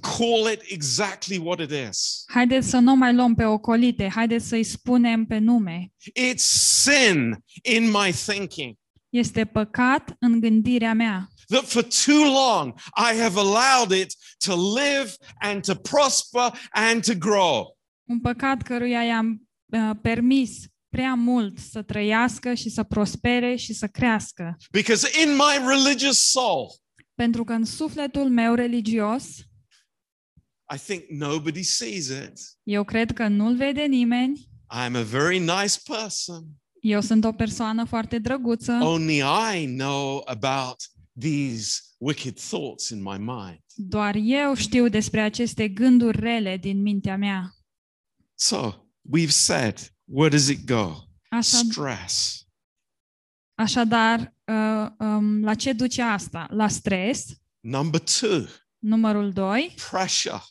[0.01, 2.23] call it exactly what it is.
[2.27, 5.91] Haideți să nu mai luăm pe ocolite, haideți să-i spunem pe nume.
[6.19, 6.45] It's
[6.83, 8.75] sin in my thinking.
[9.09, 11.27] Este păcat în gândirea mea.
[11.47, 12.73] that for too long
[13.11, 14.15] I have allowed it
[14.45, 17.77] to live and to prosper and to grow.
[18.09, 20.51] Un păcat căruia i-am uh, permis
[20.89, 24.57] prea mult să trăiască și să prospere și să crească.
[24.71, 26.67] Because in my religious soul,
[27.15, 29.23] Pentru că în sufletul meu religios,
[30.75, 32.39] I think nobody sees it.
[32.63, 36.45] eu cred că nu-l vede nimeni, I'm a very nice person.
[36.81, 39.17] eu sunt o persoană foarte drăguță, Only
[39.55, 40.75] I know about
[41.19, 43.59] these wicked thoughts in my mind.
[43.75, 47.51] doar eu știu despre aceste gânduri rele din mintea mea.
[48.35, 48.71] So
[49.17, 50.95] we've said, where does it go?
[51.29, 52.45] Așa, Stress.
[53.53, 56.47] așadar, uh, um, la ce duce asta?
[56.49, 57.25] La stres,
[57.59, 58.45] Number two,
[58.79, 60.41] numărul 2, pressure.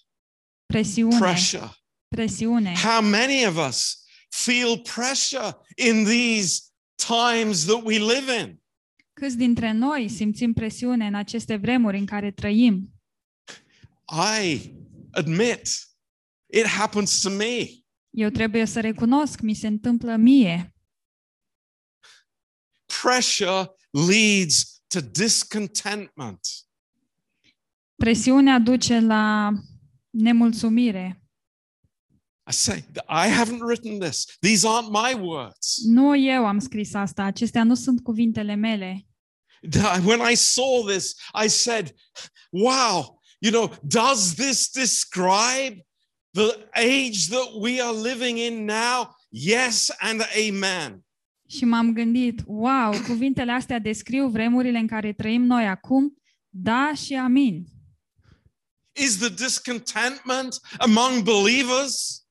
[0.71, 1.19] Presiune.
[1.19, 1.71] Pressure.
[2.09, 2.75] Presiune.
[2.75, 8.61] How many of us feel pressure in these times that we live in?
[9.13, 12.93] Câți dintre noi simțim presiune în aceste vremuri în care trăim?
[14.43, 14.73] I
[15.11, 15.69] admit
[16.47, 17.69] it happens to me.
[18.11, 20.75] Eu trebuie să recunosc, mi se întâmplă mie.
[23.03, 26.41] Pressure leads to discontentment.
[27.97, 29.53] Presiunea duce la
[30.11, 31.23] nemulțumire.
[32.51, 34.25] I say, I haven't written this.
[34.41, 35.81] These aren't my words.
[35.85, 39.07] Nu eu am scris asta, acestea nu sunt cuvintele mele.
[40.05, 41.95] When I saw this, I said,
[42.51, 45.87] wow, you know, does this describe
[46.31, 49.17] the age that we are living in now?
[49.29, 51.05] Yes and amen.
[51.49, 56.17] Și m-am gândit, wow, cuvintele astea descriu vremurile în care trăim noi acum?
[56.49, 57.67] Da și amin.
[58.93, 62.25] Is the discontentment among believers?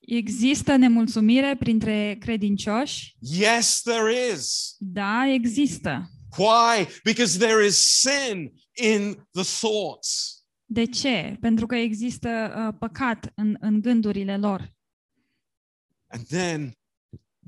[0.00, 3.16] Există nemulțumire printre credincioși?
[3.18, 4.74] Yes, there is.
[4.78, 6.10] Da, există.
[6.36, 6.86] Why?
[7.04, 10.36] Because there is sin in the thoughts.
[10.64, 11.36] De ce?
[11.40, 14.74] Pentru că există uh, păcat în, în gândurile lor.
[16.06, 16.76] And then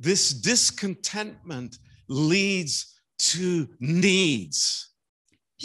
[0.00, 2.94] this discontentment leads
[3.32, 4.93] to needs.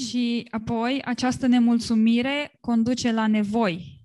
[0.07, 4.01] Și apoi această nemulțumire conduce la nevoi.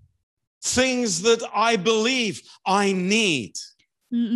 [0.58, 1.40] Things that
[1.72, 2.38] I believe
[2.86, 3.50] I need.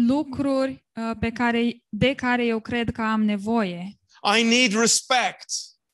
[0.06, 3.98] Lucruri uh, pe care, de care eu cred că am nevoie.
[4.38, 5.46] I need respect.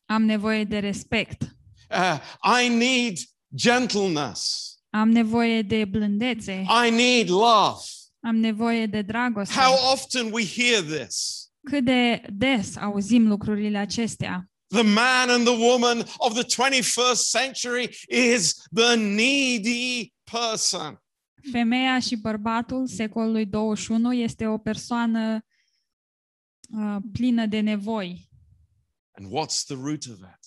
[0.06, 1.42] Am nevoie de respect.
[1.90, 2.20] Uh,
[2.64, 3.18] I need
[3.56, 4.68] gentleness.
[4.90, 6.66] Am nevoie de blândețe.
[6.86, 7.80] I need love.
[8.20, 9.54] Am nevoie de dragoste.
[9.60, 11.48] How often we hear this.
[11.70, 14.48] Cât de des auzim lucrurile acestea?
[14.68, 20.98] The man and the woman of the 21st century is the needy person.
[21.52, 25.44] Femeia și bărbatul secolului 21 este o persoană
[26.78, 28.28] uh, plină de nevoi.
[29.12, 30.44] And what's the root of it?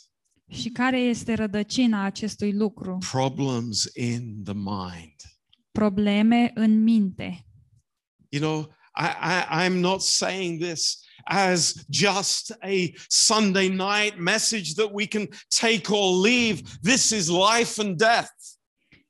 [0.59, 2.97] Și care este rădăcina acestui lucru?
[3.11, 5.15] Problems in the mind.
[5.71, 7.45] Probleme în minte.
[8.29, 14.89] You know, I, I, I'm not saying this as just a Sunday night message that
[14.93, 15.27] we can
[15.61, 16.61] take or leave.
[16.81, 18.31] This is life and death.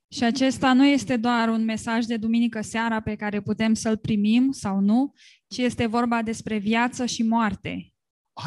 [0.09, 4.51] Și acesta nu este doar un mesaj de duminică seara pe care putem să-l primim
[4.51, 5.13] sau nu,
[5.47, 7.93] ci este vorba despre viață și moarte.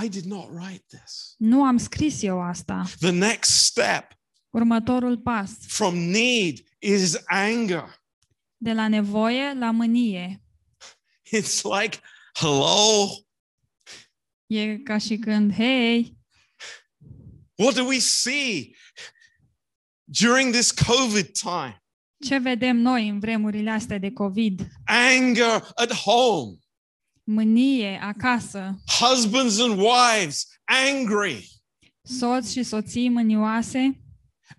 [0.04, 1.34] I did not write this.
[1.38, 2.84] Nu am scris eu asta.
[3.00, 4.18] The next step
[4.50, 7.98] Următorul pas, from need is anger.
[8.56, 10.42] de la nevoie la mânie.
[11.36, 11.98] It's like,
[12.34, 13.06] hello,
[14.50, 16.16] E ca și când, hei,
[17.54, 18.70] what do we see
[20.04, 21.84] during this COVID time?
[22.24, 24.68] ce vedem noi în vremurile astea de COVID?
[24.84, 26.56] Anger at home,
[27.24, 31.48] Mânie acasă, husbands and wives angry,
[32.02, 34.00] soți și soții mânioase,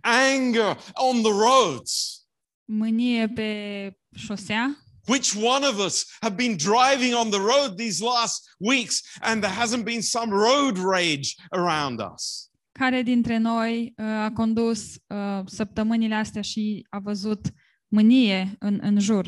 [0.02, 2.22] anger on the roads.
[2.66, 4.78] mânie pe șosea,
[5.08, 9.56] Which one of us have been driving on the road these last weeks and there
[9.56, 12.50] hasn't been some road rage around us?
[12.72, 17.50] Care dintre noi uh, a condus uh, săptămânile astea și a văzut
[17.88, 19.26] mânie în, în jur?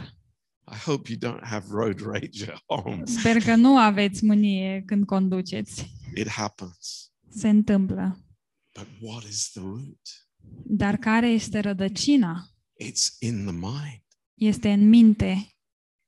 [0.71, 3.01] I hope you don't have road rage at home.
[3.05, 5.91] Sper că nu aveți mânie când conduceți.
[6.15, 7.11] It happens.
[7.30, 8.26] Se întâmplă.
[8.74, 10.28] But what is the root?
[10.65, 12.47] Dar care este rădăcina?
[12.84, 14.03] It's in the mind.
[14.34, 15.53] Este în minte.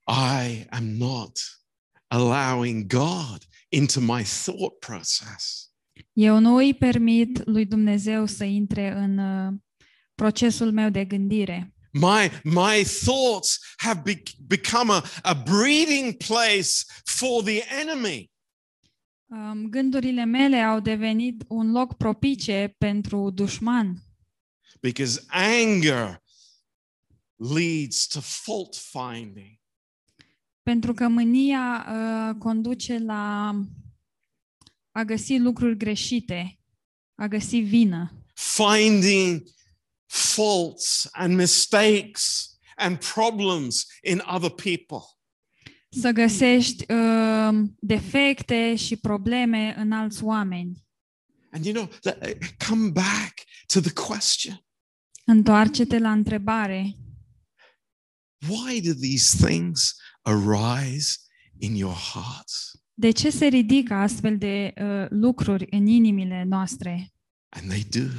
[0.07, 1.39] I am not
[2.07, 5.69] allowing God into my thought process.
[6.13, 9.53] Eu nu îi permit lui Dumnezeu să intre în uh,
[10.15, 11.73] procesul meu de gândire.
[11.91, 16.69] My, my thoughts have be- become a, a breeding place
[17.03, 18.31] for the enemy.
[19.25, 24.03] Um, Gândurile mele au devenit un loc propice pentru dușman,
[24.81, 26.23] because anger
[27.35, 29.59] leads to fault finding.
[30.65, 33.49] Pentru că mânia uh, conduce la
[34.91, 36.59] a găsi lucruri greșite,
[37.15, 39.43] a găsi vină, finding
[40.05, 44.97] faults and mistakes and problems in other people.
[46.01, 47.49] să găsești uh,
[47.79, 50.83] defecte și probleme în alți oameni.
[51.51, 52.37] And you know, let-
[52.67, 53.33] come back
[53.73, 54.65] to the question
[55.25, 56.95] Întoarce-te la întrebare.
[58.47, 59.95] why do these things
[60.25, 61.17] arise
[61.57, 62.71] in your hearts?
[62.93, 67.13] De ce se ridică astfel de uh, lucruri în inimile noastre?
[67.49, 68.09] And they do,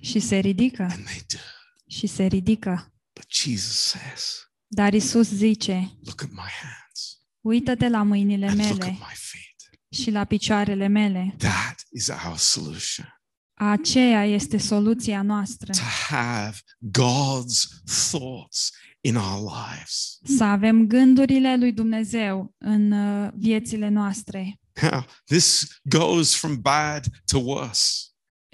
[0.00, 1.38] Și se ridică, and they do.
[1.86, 2.92] și se ridică.
[3.12, 8.70] But Jesus says, Dar Isus zice, Look at my hands uită-te la mâinile and look
[8.70, 9.78] at mele my feet.
[10.02, 11.34] și la picioarele mele.
[11.38, 13.06] That is our solution
[13.54, 15.72] Aceea este soluția noastră.
[15.72, 16.56] to have
[17.00, 18.70] God's thoughts
[19.04, 20.18] in our lives.
[20.36, 24.60] Să avem gândurile lui Dumnezeu în uh, viețile noastre.
[24.90, 27.90] Now, this goes from bad to worse.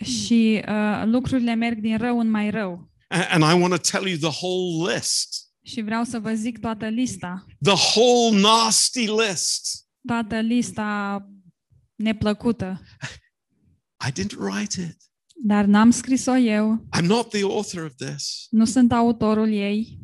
[0.05, 2.91] Și uh, lucrurile merg din rău în mai rău.
[3.09, 5.29] A- And I want to tell you the whole list,
[5.63, 7.45] Și vreau să vă zic toată lista.
[7.63, 9.87] the whole nasty list.
[10.07, 11.21] Toată lista
[11.95, 12.81] neplăcută.
[14.09, 14.97] I didn't write it.
[15.45, 16.89] Dar n-am scris-o eu.
[16.99, 18.47] I'm not the author of this.
[18.51, 19.99] Nu sunt autorul ei.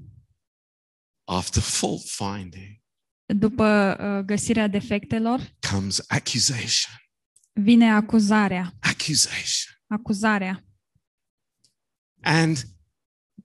[1.24, 2.82] After fault finding
[3.26, 6.94] După uh, găsirea defectelor, comes accusation.
[7.52, 8.72] vine acuzarea.
[8.80, 9.74] Accusation.
[9.86, 10.64] Acuzarea.
[12.22, 12.64] And,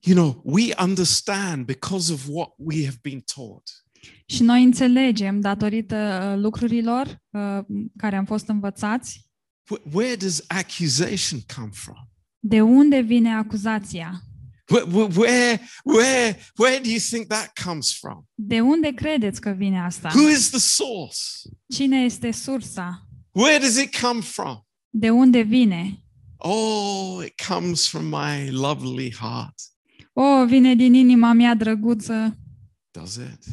[0.01, 3.69] you know, we understand because of what we have been taught.
[4.25, 5.95] Și noi înțelegem, datorită
[6.35, 7.59] uh, lucrurilor uh,
[7.97, 9.27] care am fost învățați,
[9.75, 12.09] Wh- Where does accusation come from?
[12.39, 14.21] de unde vine acuzația.
[14.71, 18.27] Wh- wh- Where, where, where do you think that comes from?
[18.35, 20.09] De unde credeți că vine asta?
[20.13, 21.19] Who is the source?
[21.73, 23.07] Cine este sursa?
[23.31, 24.67] Where does it come from?
[24.89, 26.03] De unde vine?
[26.37, 29.53] Oh, it comes from my lovely heart.
[30.13, 32.37] O, vine din inima mea drăguță.
[32.91, 33.43] Does it?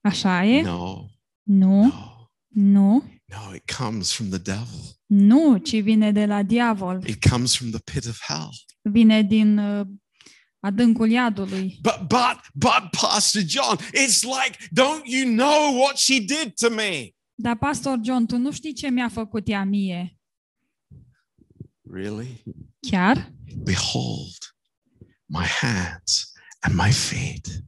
[0.00, 0.62] Așa e?
[0.62, 1.06] No,
[1.42, 3.54] Nu, no, nu, no.
[3.54, 4.96] It comes from the devil.
[5.06, 7.02] nu, ci vine de la diavol.
[7.06, 8.48] It comes from the pit of hell.
[8.82, 9.86] Vine din uh,
[10.62, 11.78] adâncul iadului.
[11.80, 17.14] But, but, but, Pastor John, it's like, don't you know what she did to me?
[17.34, 20.16] Dar, Pastor John, tu nu știi ce mi-a făcut ea mie.
[21.90, 22.42] Really?
[22.90, 23.32] Chiar?
[23.56, 24.56] Behold,
[25.26, 27.64] my hands and my feet.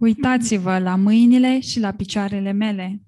[0.00, 3.02] Uitați-vă la mâinile și la picioarele mele.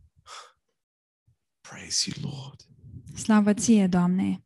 [1.61, 2.61] Praise you, Lord.
[3.15, 4.45] Slavă ție, Doamne!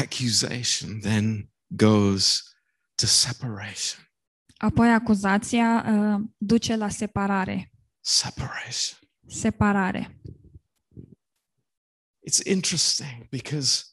[0.00, 2.42] Accusation then goes
[2.94, 4.00] to separation.
[4.56, 7.70] Apoi acuzația uh, duce la separare.
[8.00, 8.98] Separation.
[9.26, 10.20] Separare.
[12.26, 13.84] It's interesting because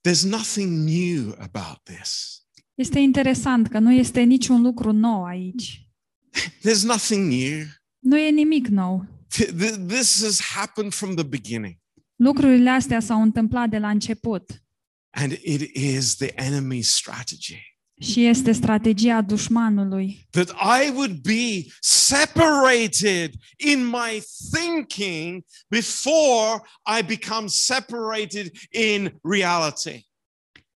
[0.00, 2.42] there's nothing new about this.
[2.74, 5.88] Este interesant că nu este niciun lucru nou aici.
[6.64, 7.66] There's nothing new.
[7.98, 9.06] Nu e nimic nou.
[9.34, 11.78] Th- th- This has happened from the beginning.
[12.16, 14.62] Lucrurile astea s-au întâmplat de la început
[15.10, 23.32] And it is the enemy's strategy și este strategia dușmanului that I would be separated
[23.56, 26.62] in my thinking before
[26.98, 30.08] I become separated in reality.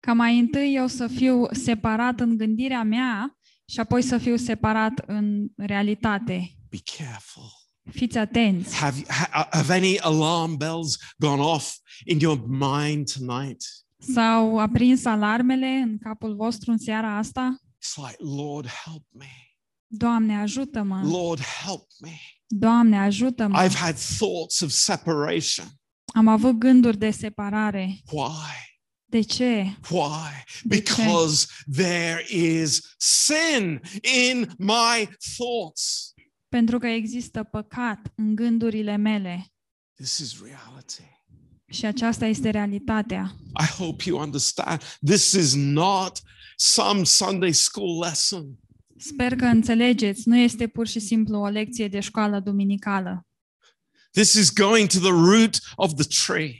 [0.00, 5.02] ca mai întâi eu să fiu separat în gândirea mea și apoi să fiu separat
[5.06, 6.54] în realitate.
[6.68, 7.50] Be careful.
[7.90, 8.74] Fiți atenți!
[8.74, 9.04] Have,
[9.50, 13.62] have any alarm bells gone off in your mind tonight?
[14.00, 17.56] S-au aprins alarmele în capul vostru în seara asta?
[17.62, 19.50] It's like, Lord, help me.
[19.86, 21.02] Doamne, ajută-mă!
[21.04, 22.18] Lord, help me.
[22.46, 23.64] Doamne, ajută-mă!
[23.64, 25.66] I've had thoughts of separation.
[26.14, 28.00] Am avut gânduri de separare.
[28.12, 28.70] Why?
[29.04, 29.76] De ce?
[29.90, 30.44] Why?
[30.62, 30.92] De ce?
[30.92, 33.80] Because there is sin
[34.28, 36.12] in my thoughts.
[36.48, 39.46] Pentru că există păcat în gândurile mele.
[39.94, 41.19] This is reality.
[41.70, 43.34] Și aceasta este realitatea.
[43.62, 44.80] I hope you understand.
[45.06, 46.18] This is not
[46.56, 48.44] some Sunday school lesson.
[48.96, 53.24] Sper că înțelegeți, nu este pur și simplu o lecție de școală duminicală,
[54.12, 56.54] This is going to the root of the tree.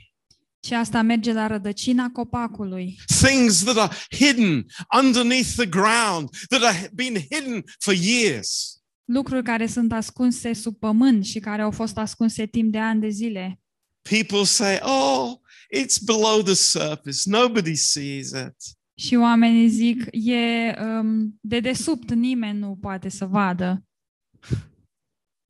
[0.59, 2.95] ci asta merge la rădăcina copacului.
[3.05, 4.65] Things that are hidden
[5.03, 8.75] underneath the ground, that have been hidden for years.
[9.05, 13.09] Lucruri care sunt ascunse sub pământ și care au fost ascunse timp de ani de
[13.09, 13.60] zile.
[14.01, 15.39] People say, oh,
[15.69, 17.29] it's below the surface.
[17.29, 18.55] Nobody sees it.
[18.95, 23.85] Și oamenii zic, e um, de desubt, nimeni nu poate să vadă.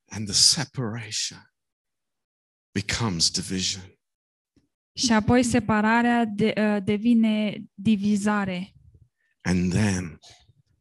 [0.10, 1.54] And the separation
[2.72, 3.84] becomes division.
[4.93, 8.76] Și apoi separarea de, uh, devine divizare.
[9.41, 10.20] And then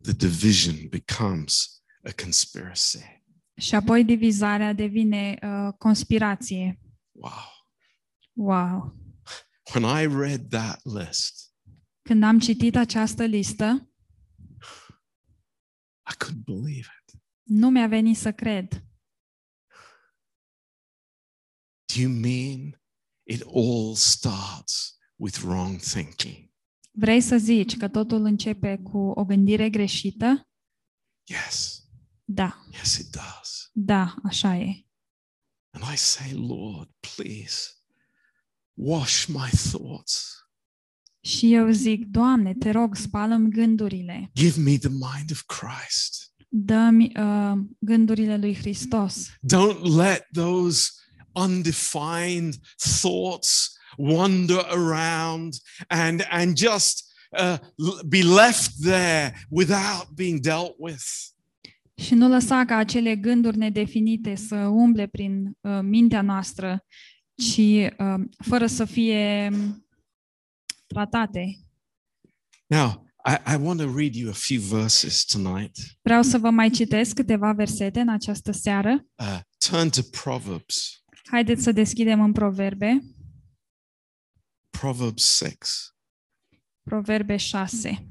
[0.02, 3.22] the division becomes a conspiracy.
[3.56, 6.80] Și apoi divizarea devine uh, conspirație.
[7.12, 7.59] Wow.
[8.40, 8.96] Wow!
[9.74, 11.54] When I read that list,
[12.02, 13.90] Când am citit această listă,
[16.10, 17.20] I couldn't believe it.
[17.42, 18.84] nu mi-a venit să cred.
[21.94, 22.80] Do you mean
[23.26, 26.50] it all starts with wrong thinking?
[26.90, 30.48] Vrei să zici că totul începe cu o gândire greșită?
[31.28, 31.84] Yes,
[32.24, 33.70] Da, yes, it does.
[33.72, 34.86] da, așa e.
[35.70, 37.68] And I say, Lord, please
[38.82, 40.34] wash my thoughts.
[41.22, 44.30] Și eu zic, Doamne, te rog, spală-mi gândurile.
[44.34, 46.32] Give me the mind of Christ.
[46.48, 49.28] Dă-mi uh, gândurile lui Hristos.
[49.28, 50.88] Don't let those
[51.32, 52.54] undefined
[53.00, 55.54] thoughts wander around
[55.88, 57.04] and, and just
[57.40, 61.04] uh, l- be left there without being dealt with.
[61.94, 66.84] Și nu lăsa ca acele gânduri nedefinite să umble prin uh, mintea noastră,
[67.40, 67.56] ci
[67.98, 69.86] uh, fără să fie um,
[70.86, 71.58] tratate.
[72.66, 75.76] Now, I, I want to read you a few verses tonight.
[76.02, 79.06] Vreau să vă mai citesc câteva versete în această seară.
[79.14, 83.02] Uh, turn to Proverbs, Haideți să deschidem în Proverbe,
[84.70, 85.56] Proverbs 6.
[86.82, 88.08] Proverbe 6.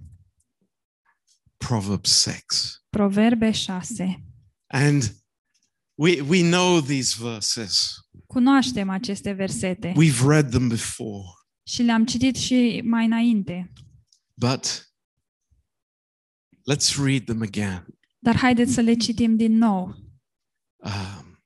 [1.57, 2.41] Proverbs 6.
[2.89, 4.23] Proverbe 6.
[4.67, 5.15] And
[5.95, 11.23] we, we know these verses, Cunoaștem aceste versete we've read them before,
[11.63, 13.71] și le-am citit și mai înainte,
[14.33, 14.91] but
[16.71, 17.85] let's read them again.
[18.19, 19.95] dar haideți să le citim din nou.
[20.77, 21.43] Um,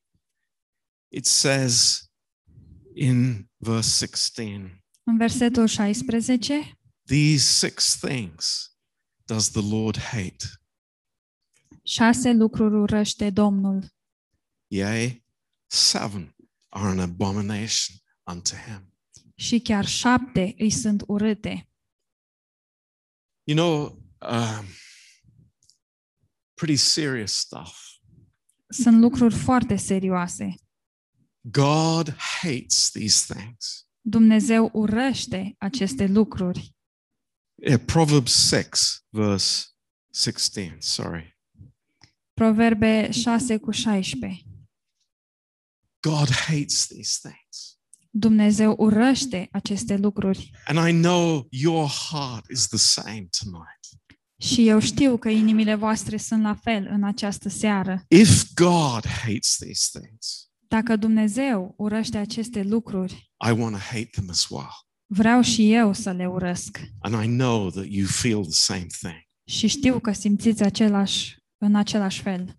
[1.12, 2.04] it says
[2.96, 6.72] in verse 16, În versetul 16,
[7.06, 8.76] These six things
[9.26, 10.46] does the Lord hate.
[11.84, 13.88] șase lucruri urăște Domnul,
[14.68, 15.24] Yea,
[15.68, 16.33] seven
[16.74, 17.98] are an abomination
[18.32, 18.94] unto him.
[19.36, 21.68] și chiar șapte îi sunt urâte.
[23.44, 24.02] You know,
[24.32, 24.66] um,
[26.54, 27.78] pretty serious stuff.
[28.68, 30.56] Sunt lucruri foarte serioase.
[31.42, 33.88] God hates these things.
[34.02, 36.76] Dumnezeu urăște aceste lucruri.
[37.56, 39.66] Yeah, Proverbs 6, verse
[40.14, 40.78] 16.
[40.80, 41.38] Sorry.
[42.34, 44.44] Proverbe 6 cu 16.
[46.10, 47.78] God hates these things.
[48.10, 50.52] Dumnezeu urăște aceste lucruri.
[50.66, 53.80] And I know your heart is the same tonight.
[54.42, 58.04] Și eu știu că inimile voastre sunt la fel în această seară.
[58.08, 64.30] If God hates these things, Dacă Dumnezeu urăște aceste lucruri, I want to hate them
[64.30, 64.72] as well.
[65.06, 66.80] vreau și eu să le urăsc.
[67.00, 69.22] And I know that you feel the same thing.
[69.50, 72.58] Și știu că simțiți același, în același fel.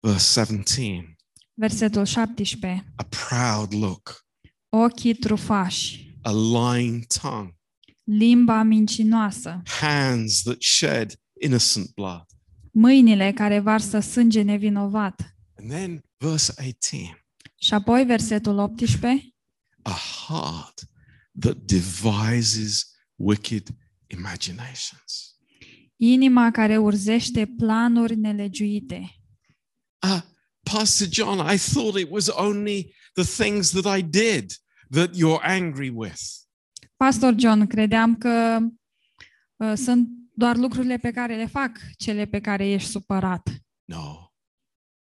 [0.00, 1.13] Verse 17
[1.54, 2.84] Versetul 17.
[2.96, 4.24] a proud look,
[4.68, 7.56] Ochii trufași, a lying tongue,
[8.04, 12.24] limba mincinoasă, hands that shed innocent blood.
[12.72, 15.34] mâinile care varsă sânge nevinovat.
[15.58, 17.24] And then verse 18
[17.60, 19.34] Și apoi versetul 18.
[19.82, 19.90] a
[20.26, 20.80] heart
[21.40, 23.68] that devises wicked
[24.06, 25.36] imaginations.
[25.96, 29.14] Inima care urzește planuri nelegiuite.
[30.02, 30.20] Uh,
[30.72, 34.52] Pastor John, I thought it was only the things that I did
[34.90, 36.20] that you're angry with.
[36.96, 38.58] Pastor John, credeam că
[39.56, 43.48] uh, sunt doar lucrurile pe care le fac, cele pe care ești supărat.
[43.84, 44.24] No,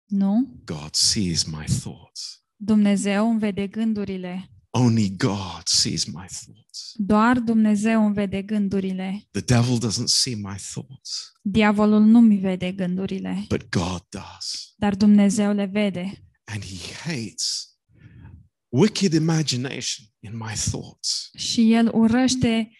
[0.10, 2.44] Nu, God sees my thoughts.
[2.56, 4.50] Dumnezeu îmi vede gândurile.
[4.72, 6.94] Only God sees my thoughts.
[6.96, 9.28] Doar Dumnezeu îmi vede gândurile.
[9.32, 14.74] The devil doesn't see my thoughts, Diavolul nu mi vede gândurile, but God does.
[14.78, 16.24] dar Dumnezeu le vede.
[16.44, 17.70] And he hates
[18.70, 21.30] wicked imagination in my thoughts.
[21.38, 22.72] Și el urăște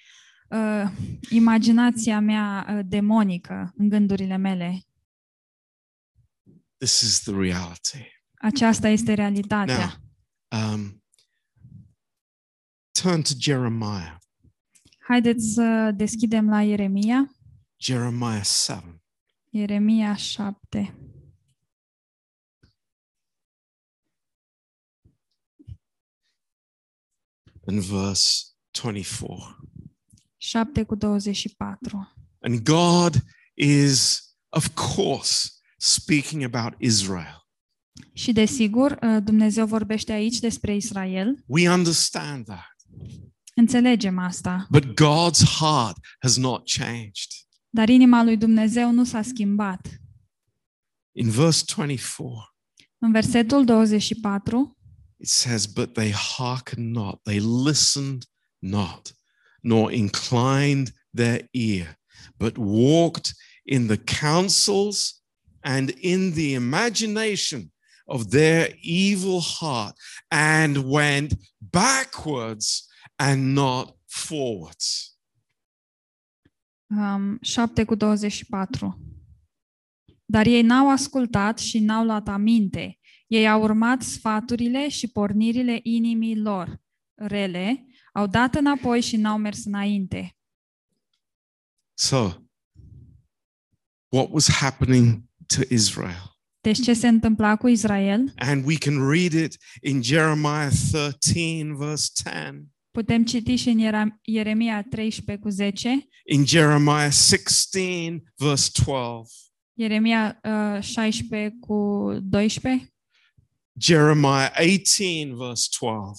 [0.50, 0.92] uh,
[1.30, 4.84] imaginația mea uh, demonică în gândurile mele.
[6.78, 8.08] This is the reality.
[8.42, 10.02] Aceasta este realitatea.
[10.50, 11.04] Now, um,
[12.92, 14.18] turn to Jeremiah,
[15.00, 17.32] Haideți să deschidem la Ieremia,
[17.78, 19.02] Jeremiah 7.
[19.50, 20.94] Ieremia 7.
[27.70, 29.58] and verse 24.
[30.38, 32.14] 7 cu 24.
[32.42, 33.22] And God
[33.54, 37.48] is, of course, speaking about Israel.
[38.14, 41.44] Și desigur, uh, Dumnezeu vorbește aici despre Israel.
[41.46, 42.76] We understand that.
[43.60, 44.68] Înțelegem asta.
[44.70, 47.32] But God's heart has not changed.
[47.70, 49.88] Dar inima lui Dumnezeu nu s-a schimbat.
[51.12, 52.56] In verse 24,
[52.98, 54.78] În versetul 24
[55.18, 58.24] it says, But they hearkened not, they listened
[58.60, 59.12] not,
[59.62, 62.00] nor inclined their ear,
[62.38, 63.34] but walked
[63.64, 65.22] in the counsels
[65.60, 67.72] and in the imagination
[68.06, 69.96] of their evil heart,
[70.30, 72.89] and went backwards
[73.20, 75.14] and not forwards.
[76.90, 79.00] um, 7 cu 24.
[80.26, 83.00] Dar ei n-au ascultat și n-au luat aminte.
[83.28, 86.82] Ei au urmat sfaturile și pornirile inimii lor
[87.16, 90.38] rele, au dat înapoi și n-au mers înainte.
[91.94, 92.32] So,
[94.10, 96.38] what was happening to Israel?
[96.62, 98.34] Deci ce se întâmpla cu Israel?
[98.36, 102.68] And we can read it in Jeremiah 13, verse 10,
[103.00, 109.30] Putem citi și în Iera- Ieremia 13 cu 10, in Jeremiah 16, verse 12,
[109.74, 112.94] Ieremia uh, 16 cu 12,
[113.80, 116.14] Jeremiah 18, verse 12.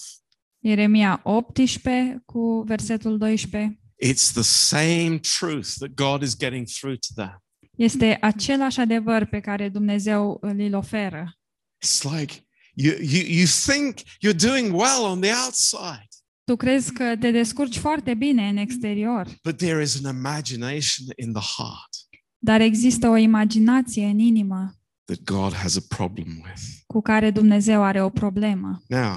[0.58, 3.80] Ieremia 18 cu versetul 12.
[4.02, 7.42] It's the same truth that God is getting through to them.
[7.76, 11.38] Este același adevăr pe care Dumnezeu îl oferă.
[11.84, 12.34] It's like
[12.74, 16.09] you, you, you think you're doing well on the outside,
[16.50, 21.32] Tu crezi că te descurci foarte bine în exterior, but there is an imagination in
[21.32, 21.88] the heart
[22.38, 24.74] dar există o imaginație în inimă
[25.04, 26.62] that God has a problem with.
[26.86, 28.82] cu care Dumnezeu are o problemă.
[28.88, 29.14] Now,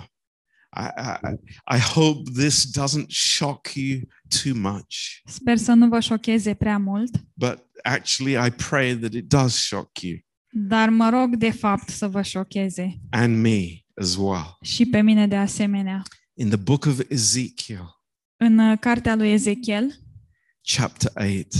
[0.76, 0.88] I,
[1.22, 4.00] I, I hope this doesn't shock you
[4.44, 9.28] too much, Sper să nu vă șocheze prea mult, but actually, I pray that it
[9.28, 10.18] does shock you
[10.56, 13.66] dar mă rog de fapt să vă șocheze and me
[14.02, 14.58] as well.
[14.62, 16.04] și pe mine de asemenea.
[16.36, 18.02] In the book of Ezekiel,
[18.38, 20.00] În uh, cartea lui Ezechiel,
[20.62, 21.54] chapter 8,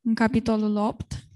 [0.00, 1.26] în capitolul 8,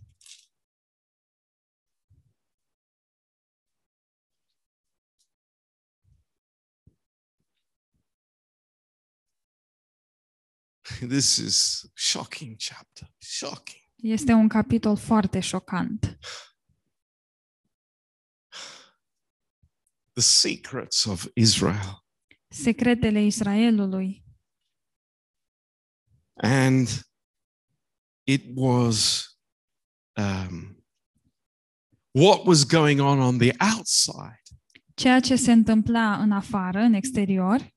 [11.09, 13.83] this is shocking chapter, shocking.
[13.97, 16.19] este un capitol foarte șocant.
[20.13, 22.04] The secrets of Israel.
[22.55, 24.25] Secretele Israelului.
[26.35, 26.89] And
[28.27, 29.27] it was
[30.17, 30.85] um,
[32.11, 34.43] what was going on on the outside,
[34.95, 37.75] Ceea ce se întâmpla în afară, în exterior,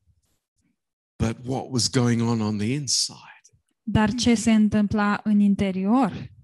[1.23, 3.41] but what was going on on the inside.
[3.81, 6.35] dar ce se întâmpla în interior.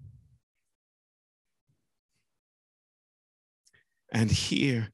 [4.12, 4.93] And here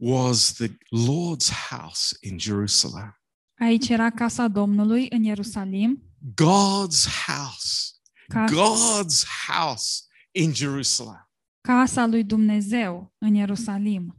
[0.00, 0.68] was the
[1.06, 3.12] Lord's house in Jerusalem.
[3.60, 6.02] Aici era casa Domnului în Ierusalim,
[6.34, 7.92] God's house.
[8.28, 11.30] ca, God's house in Jerusalem.
[11.60, 14.16] casa lui Dumnezeu în Ierusalim,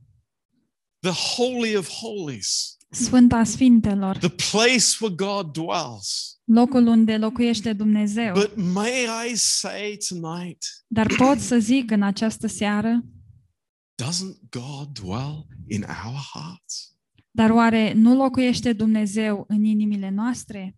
[1.00, 2.78] The Holy of Holies.
[2.92, 6.40] Sfânta Sfintelor, The place where God dwells.
[6.44, 8.34] locul unde locuiește Dumnezeu.
[8.34, 13.04] But may I say tonight, Dar pot să zic în această seară,
[14.04, 17.00] doesn't God dwell in our hearts?
[17.40, 20.78] dar oare nu locuiește Dumnezeu în inimile noastre?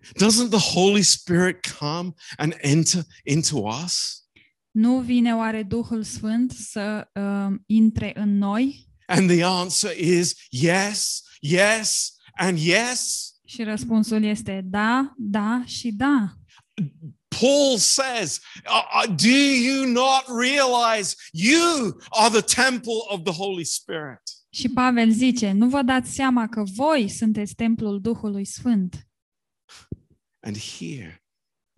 [0.00, 4.24] Doesn't the Holy Spirit come and enter into us?
[4.70, 8.88] Nu vine oare Duhul Sfânt să uh, intre în noi?
[9.06, 13.32] And the answer is yes, yes, and yes.
[13.44, 16.34] Și răspunsul este da, da și da.
[17.38, 19.28] Paul says, "Uh, uh, Do
[19.68, 24.22] you not realize you are the temple of the Holy Spirit?
[24.52, 29.08] Și Pavel zice, nu vă dați seama că voi sunteți templul Duhului Sfânt.
[30.40, 31.22] And here,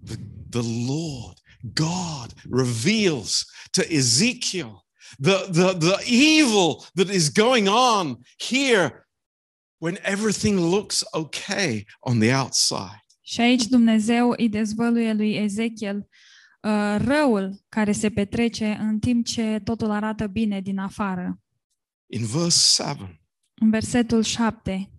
[0.05, 0.17] the,
[0.51, 1.39] the Lord,
[1.75, 4.83] God, reveals to Ezekiel
[5.19, 9.07] the, the, the evil that is going on here
[9.79, 13.02] when everything looks okay on the outside.
[13.33, 16.09] Și aici Dumnezeu îi dezvăluie lui Ezechiel
[16.61, 21.41] uh, răul care se petrece în timp ce totul arată bine din afară.
[22.07, 23.21] In verse 7,
[23.55, 24.91] În versetul 7,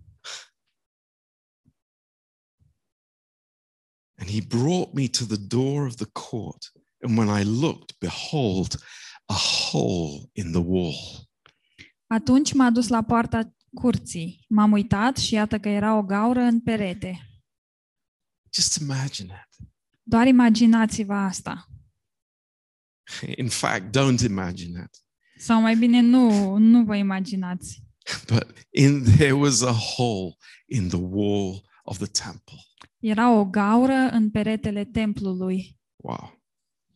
[4.18, 6.72] And he brought me to the door of the court.
[7.00, 8.74] And when I looked, behold,
[9.24, 9.34] a
[9.70, 10.94] hole in the wall.
[12.06, 14.44] atunci m-a dus la poarta curții.
[14.48, 17.28] M-am uitat și iată că era o gaură în perete.
[18.54, 19.68] Just imagine it.
[20.02, 21.68] Doar imaginați-vă asta.
[23.36, 25.04] In fact, don't imagine it.
[25.38, 27.82] Sau mai bine nu, nu vă imaginați.
[28.32, 30.36] But in there was a hole
[30.66, 32.58] in the wall of the temple.
[32.98, 35.78] Era o gaură în peretele templului.
[35.96, 36.42] Wow.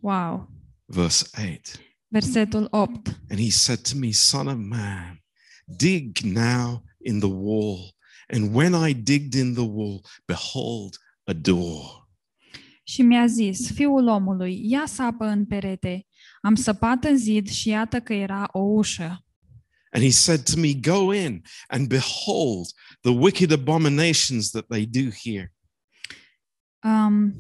[0.01, 0.51] Wow!
[0.85, 1.81] Verse 8.
[2.09, 3.21] Versetul 8.
[3.31, 5.23] And he said to me, Son of man,
[5.65, 7.97] dig now in the wall.
[8.29, 10.97] And when I digged in the wall, behold,
[11.29, 12.09] a door.
[12.83, 16.07] Și mi-a zis, fiul omului, ia sapă în perete.
[16.41, 19.23] Am săpat în zid și iată că era o ușă.
[19.91, 22.67] And he said to me, Go in and behold
[23.01, 25.55] the wicked abominations that they do here.
[26.83, 27.35] Um,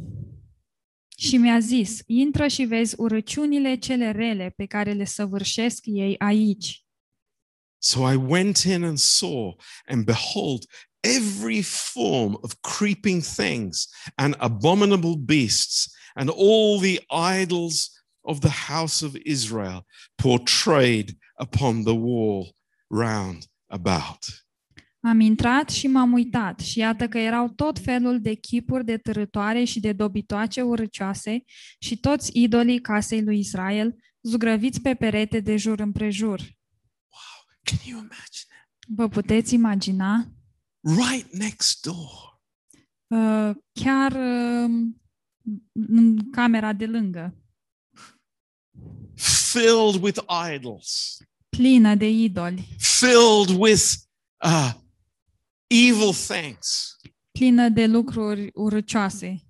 [1.16, 6.82] și mi-a zis, intră și vezi urăciunile cele rele pe care le săvârșesc ei aici.
[7.80, 10.64] So I went in and saw, and behold,
[11.02, 17.90] every form of creeping things and abominable beasts, and all the idols
[18.24, 19.86] of the house of Israel
[20.16, 22.52] portrayed upon the wall
[22.90, 24.26] round about.
[25.00, 29.64] Am intrat și m-am uitat și iată că erau tot felul de chipuri de târătoare
[29.64, 31.44] și de dobitoace urăcioase
[31.78, 36.40] și toți idolii casei lui Israel, zugrăviți pe perete de jur împrejur.
[37.62, 38.48] Can you imagine
[38.88, 40.37] Vă puteți imagina?
[40.84, 40.98] It?
[40.98, 42.40] Right next door.
[43.06, 44.70] Uh, chiar uh,
[45.88, 47.34] în camera de lângă,
[49.50, 50.18] Filled with
[50.54, 51.18] idols,
[51.48, 53.82] plină de idoli, filled with
[54.44, 54.72] uh,
[55.66, 56.96] evil things.
[57.38, 59.42] plină de lucruri urăcioase.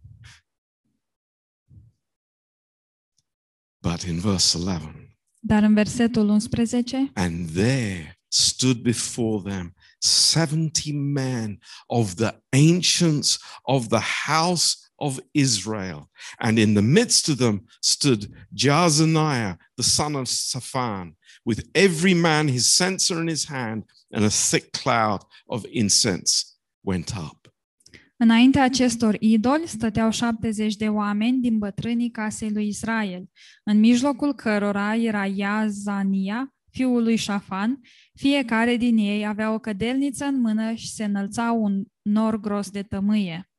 [3.80, 11.58] But in verse 11, Dar în versetul 11, And there stood before them 70 men
[11.88, 16.08] of the ancients of the house of Israel.
[16.40, 22.48] And in the midst of them stood Jazaniah, the son of Saphan, with every man
[22.48, 27.48] his censer in his hand, and a thick cloud of incense went up.
[28.20, 33.30] Înaintea acestor idoli stăteau 70 de oameni din bătrânii casei lui Israel,
[33.64, 37.80] în mijlocul cărora era Iazania, fiul lui Șafan,
[38.14, 42.82] fiecare din ei avea o cădelniță în mână și se înălța un nor gros de
[42.82, 43.50] tămâie.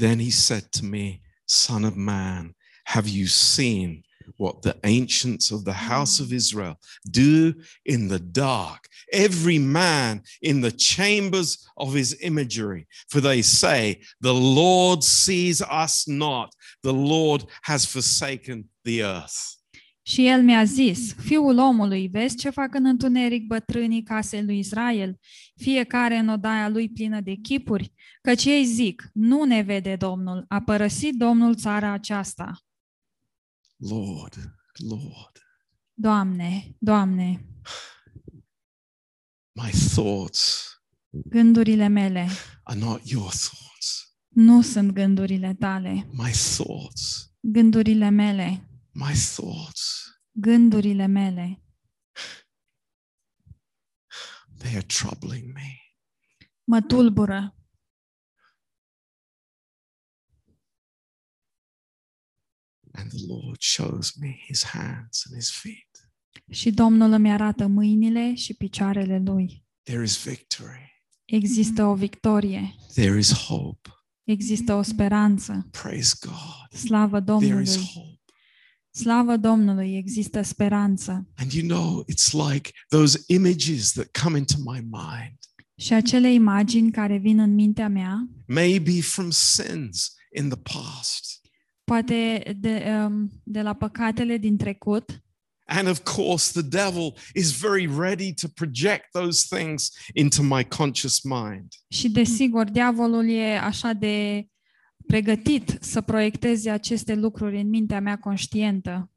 [0.00, 4.00] Then he said to me, Son of man, have you seen
[4.36, 7.52] what the ancients of the house of Israel do
[7.82, 8.86] in the dark?
[9.10, 12.86] Every man in the chambers of his imagery.
[13.08, 19.57] For they say, The Lord sees us not, the Lord has forsaken the earth.
[20.08, 25.18] Și el mi-a zis, fiul omului, vezi ce fac în întuneric bătrânii casei lui Israel,
[25.54, 30.60] fiecare în odaia lui plină de chipuri, căci ei zic, nu ne vede Domnul, a
[30.60, 32.58] părăsit Domnul țara aceasta.
[33.76, 34.34] Lord,
[34.88, 35.42] Lord,
[35.94, 37.44] Doamne, Doamne,
[39.52, 40.64] my thoughts
[41.10, 42.28] gândurile mele
[42.62, 44.16] are not your thoughts.
[44.28, 49.97] nu sunt gândurile tale, My thoughts, gândurile mele, my thoughts,
[50.40, 51.62] gândurile mele,
[54.58, 55.76] they are troubling me.
[56.64, 57.52] mă tulbură.
[62.92, 66.12] And the Lord shows me his hands and his feet.
[66.50, 69.64] Și Domnul îmi arată mâinile și picioarele lui.
[69.82, 71.02] There is victory.
[71.24, 73.88] Există o victorie, There is hope.
[74.22, 75.68] există o speranță.
[75.70, 76.78] Praise God.
[76.78, 77.62] Slavă There Domnului!
[77.62, 78.17] is hope.
[78.98, 81.26] Slavă Domnului, există speranță.
[81.36, 85.38] And you know, it's like those images that come into my mind,
[85.76, 91.40] Și acele imagini care vin în mintea mea, maybe from sins in the past.
[91.84, 95.22] poate de, um, de la păcatele din trecut
[95.70, 101.20] And of course, the devil is very ready to project those things into my conscious
[101.22, 101.66] mind.
[101.88, 104.46] și desigur diavolul e așa de
[105.08, 109.10] pregătit să proiecteze aceste lucruri în mintea mea conștientă.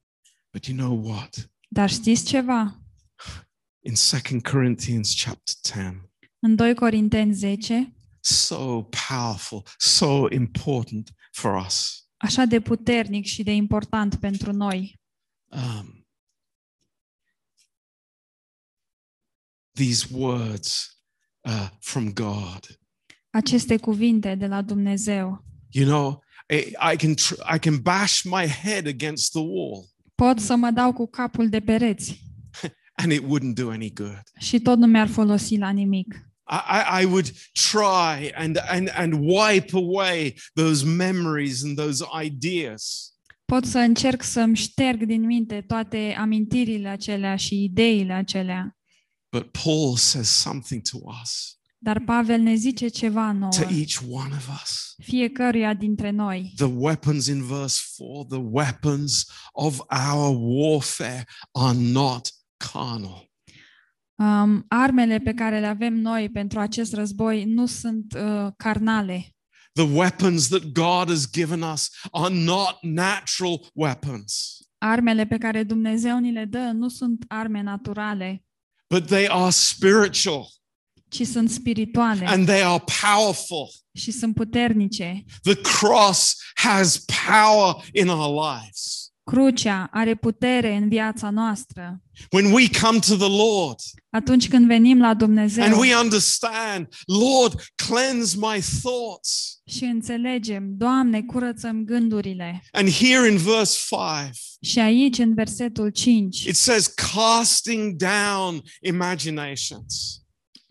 [0.52, 1.52] But you know what?
[1.68, 2.82] Dar știți ceva?
[3.80, 12.06] In 2 Corinthians chapter 10, În 2 Corinteni 10, so powerful, so important for us.
[12.18, 15.00] așa de puternic și de important pentru noi.
[15.46, 16.06] Um,
[19.74, 20.98] these words
[21.42, 22.80] uh, from God.
[23.30, 25.44] Aceste cuvinte de la Dumnezeu.
[25.72, 30.40] You know, I, I can tr- I can bash my head against the wall, Pot
[30.40, 32.22] să mă dau cu capul de pereți
[33.02, 34.22] and it wouldn't do any good.
[34.40, 36.16] și tot nu mi-ar folosi la nimic.
[36.50, 36.56] I,
[37.00, 43.14] I, I would try and, and, and wipe away those memories and those ideas.
[43.46, 48.78] Pot să încerc să-mi șterg din minte toate amintirile acelea și ideile acelea.
[49.30, 54.36] But Paul says something to us, Dar Pavel ne zice ceva nouă, to each one
[54.36, 54.96] of us.
[55.04, 56.54] fiecăruia dintre noi.
[56.56, 62.30] The weapons in verse 4, the weapons of our warfare are not
[62.72, 63.30] carnal.
[64.16, 69.36] Um, armele pe care le avem noi pentru acest război nu sunt uh, carnale.
[69.74, 76.18] The weapons that God has given us are not natural weapons, Armele pe care Dumnezeu
[76.20, 78.44] ni le dă nu sunt arme naturale,
[78.90, 80.48] but they are spiritual
[81.12, 83.70] ci sunt spirituale and they are powerful.
[83.94, 85.24] și sunt puternice.
[85.44, 89.12] The cross has power in our lives.
[89.24, 92.02] Crucea are putere în viața noastră.
[92.32, 97.64] When we come to the Lord Atunci când venim la Dumnezeu and we understand, Lord,
[97.76, 99.62] cleanse my thoughts.
[99.68, 102.64] și înțelegem, Doamne, curățăm gândurile.
[102.72, 110.21] And here in verse 5, Și aici, în versetul 5, it says, casting down imaginations.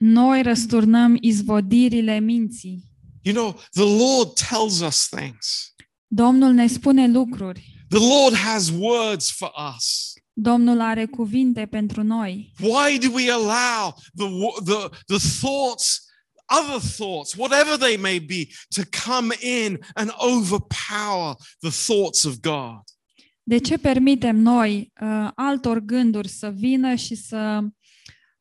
[0.00, 2.84] Noi răsturnăm izvodirile minții.
[3.22, 5.74] You know, the Lord tells us things.
[6.06, 7.84] Domnul ne spune lucruri.
[7.88, 10.12] The Lord has words for us.
[10.32, 12.52] Domnul are cuvinte pentru noi.
[12.60, 16.00] Why do we allow the, wo- the, the thoughts,
[16.46, 22.80] other thoughts, whatever they may be, to come in and overpower the thoughts of God?
[23.42, 27.60] De ce permitem noi uh, altor gânduri să vină și să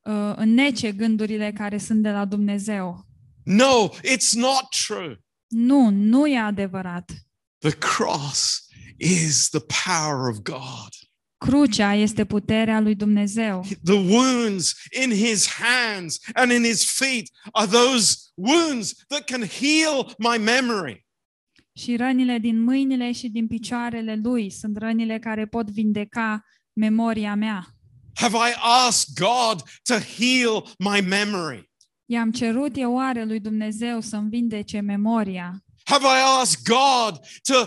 [0.02, 3.06] uh, înnece gândurile care sunt de la Dumnezeu?
[3.44, 5.20] No, it's not true.
[5.48, 7.12] Nu, nu e adevărat.
[7.58, 10.90] The cross is the power of God.
[11.38, 13.66] Crucea este puterea lui Dumnezeu.
[13.84, 20.14] The wounds in his hands and in his feet are those wounds that can heal
[20.18, 21.08] my memory.
[21.74, 26.44] Și rănile din mâinile și din picioarele lui sunt rănile care pot vindeca
[26.74, 27.68] memoria mea.
[28.16, 28.54] Have I
[28.88, 31.70] asked God to heal my memory?
[32.12, 35.64] I-am cerut eu oare lui Dumnezeu să-mi vindece memoria?
[35.86, 37.66] Have I asked God to,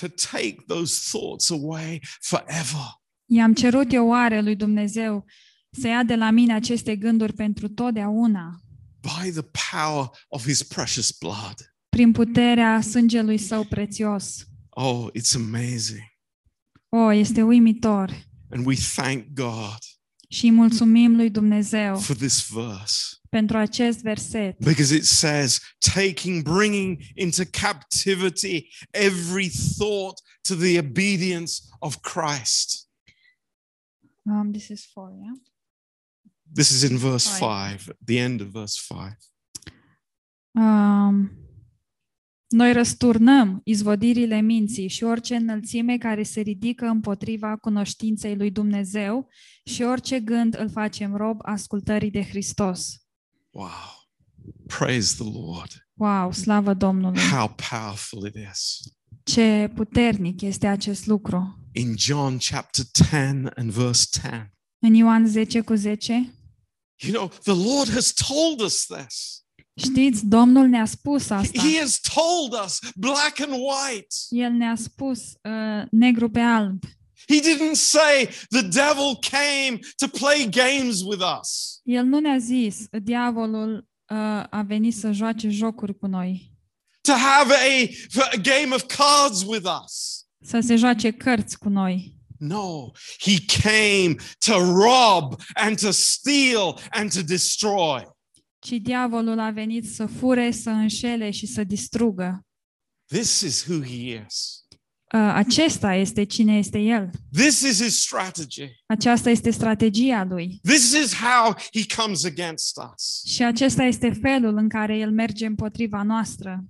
[0.00, 3.00] to take those thoughts away forever?
[3.26, 5.24] I-am cerut eu oare lui Dumnezeu
[5.70, 8.60] să ia de la mine aceste gânduri pentru totdeauna,
[9.00, 11.74] By the power of his precious blood.
[11.88, 14.46] prin puterea sângelui său prețios.
[14.68, 16.10] Oh, it's amazing.
[16.94, 19.78] O, este uimitor And we thank God
[20.28, 25.60] și mulțumim lui Dumnezeu for this verse pentru acest verset, because it says,
[25.94, 32.88] taking, bringing into captivity every thought to the obedience of Christ.
[34.30, 35.36] um, this is for, yeah?
[36.54, 37.80] This is in verse Five.
[37.80, 39.16] 5, the end of verse 5.
[40.54, 41.30] Um,
[42.52, 49.28] noi răsturnăm izvodirile minții și orice înălțime care se ridică împotriva cunoștinței lui Dumnezeu
[49.64, 52.96] și orice gând îl facem rob ascultării de Hristos.
[53.50, 54.02] Wow.
[54.66, 55.86] Praise the Lord.
[55.94, 57.20] Wow, slavă Domnului!
[57.20, 58.80] How powerful it is.
[59.22, 61.68] Ce puternic este acest lucru!
[61.72, 63.16] In John chapter 10
[63.56, 66.12] and verse 10, În Ioan 10 cu 10,
[66.96, 69.41] you know, the Lord has told us this.
[69.74, 71.62] Știți, Domnul ne-a spus asta.
[71.62, 74.14] He has told us black and white.
[74.30, 76.84] El ne-a spus uh, negru pe alb.
[77.28, 81.80] He didn't say the devil came to play games with us.
[81.84, 84.16] El nu ne-a zis, diavolul uh,
[84.50, 86.52] a venit să joace jocuri cu noi,
[87.00, 87.88] to have a,
[88.32, 90.26] a game of cards with us.
[90.44, 92.16] să se joace cărți cu noi.
[92.38, 98.02] No, he came to rob and to steal and to destroy.
[98.62, 102.46] Ci diavolul a venit să fure, să înșele și să distrugă.
[103.06, 104.64] This is who he is.
[105.14, 107.10] Uh, Acesta este cine este el.
[107.32, 108.68] This is his strategy.
[108.86, 110.60] Aceasta este strategia lui.
[110.62, 113.22] This is how he comes against us.
[113.24, 116.64] Și acesta este felul în care el merge împotriva noastră.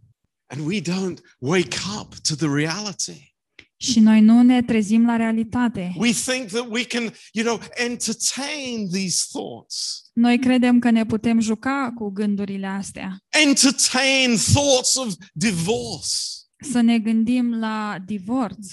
[0.47, 3.32] And we don't wake up to the reality.
[3.83, 5.93] Și noi nu ne trezim la realitate.
[5.97, 11.41] We think that we can, you know, entertain these thoughts, Noi credem că ne putem
[11.41, 16.09] juca cu gândurile astea, entertain thoughts of divorce,
[16.61, 18.73] să ne gândim la divorț,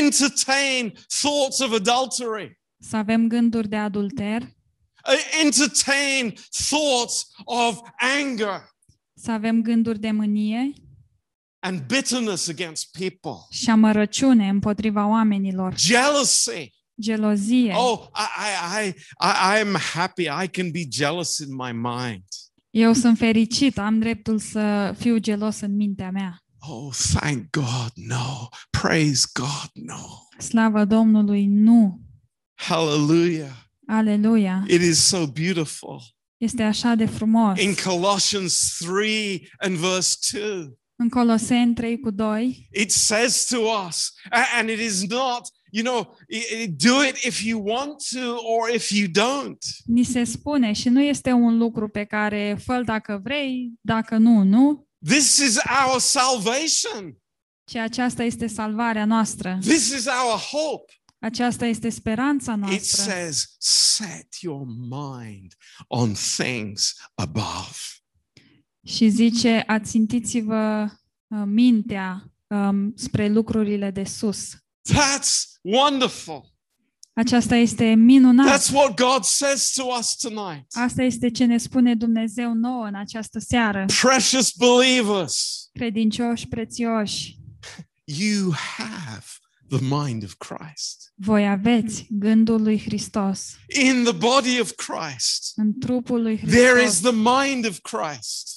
[0.00, 6.34] entertain thoughts of adultery, să avem gânduri de adulter, uh, entertain
[6.68, 7.80] thoughts of
[8.20, 8.72] anger.
[9.14, 10.72] Să avem gânduri de mânie
[11.64, 16.72] and bitterness against people, și amărăciune împotriva oamenilor, jealousy.
[17.00, 17.72] gelozie.
[17.76, 20.22] Oh, I, I, I, I, I'm happy.
[20.44, 22.24] I can be jealous in my mind.
[22.70, 26.38] Eu sunt fericit, am dreptul să fiu gelos în mintea mea.
[26.58, 28.48] Oh, thank God, no.
[28.70, 30.06] Praise God, no.
[30.38, 32.00] Slavă Domnului, nu.
[32.54, 33.62] Hallelujah.
[33.86, 34.64] Aleluia.
[34.68, 36.02] It is so beautiful.
[36.36, 37.60] Este așa de frumos.
[37.60, 43.56] In Colossians 3 and verse 2, În Coloseni 3 cu 2 it says to
[43.88, 48.02] us, a- and it is not, you know, i- i- do it if you want
[48.12, 49.58] to or if you don't.
[49.86, 54.42] ni se spune și nu este un lucru pe care fă dacă vrei, dacă nu,
[54.42, 55.56] nu, This is
[55.86, 57.16] our salvation.
[57.64, 59.58] ci aceasta este salvarea noastră.
[59.60, 60.92] This is our hope.
[61.18, 63.02] Aceasta este speranța It noastră.
[63.12, 65.54] says, set your mind
[65.88, 67.76] on things above.
[68.84, 70.86] Și zice, ațintiți-vă
[71.28, 74.50] uh, mintea um, spre lucrurile de sus.
[74.92, 76.52] That's wonderful.
[77.12, 78.60] Aceasta este minunat.
[78.60, 80.66] That's what God says to us tonight.
[80.70, 83.84] Asta este ce ne spune Dumnezeu nouă în această seară.
[84.02, 87.38] Precious believers, Credincioși prețioși,
[88.04, 89.24] you have
[89.68, 91.12] the mind of Christ.
[91.14, 96.88] voi aveți gândul lui Hristos In the body of Christ, în trupul lui there is
[96.88, 97.00] Hristos.
[97.00, 97.12] the
[97.44, 98.53] mind of Christ.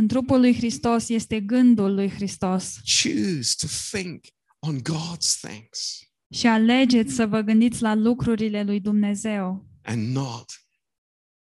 [0.00, 2.76] În trupul lui Hristos este gândul lui Hristos.
[3.02, 4.24] Choose to think
[4.58, 5.98] on God's things
[6.34, 10.44] Și alegeți să vă gândiți la lucrurile lui Dumnezeu and not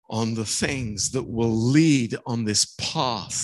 [0.02, 3.36] on the things that will lead on this path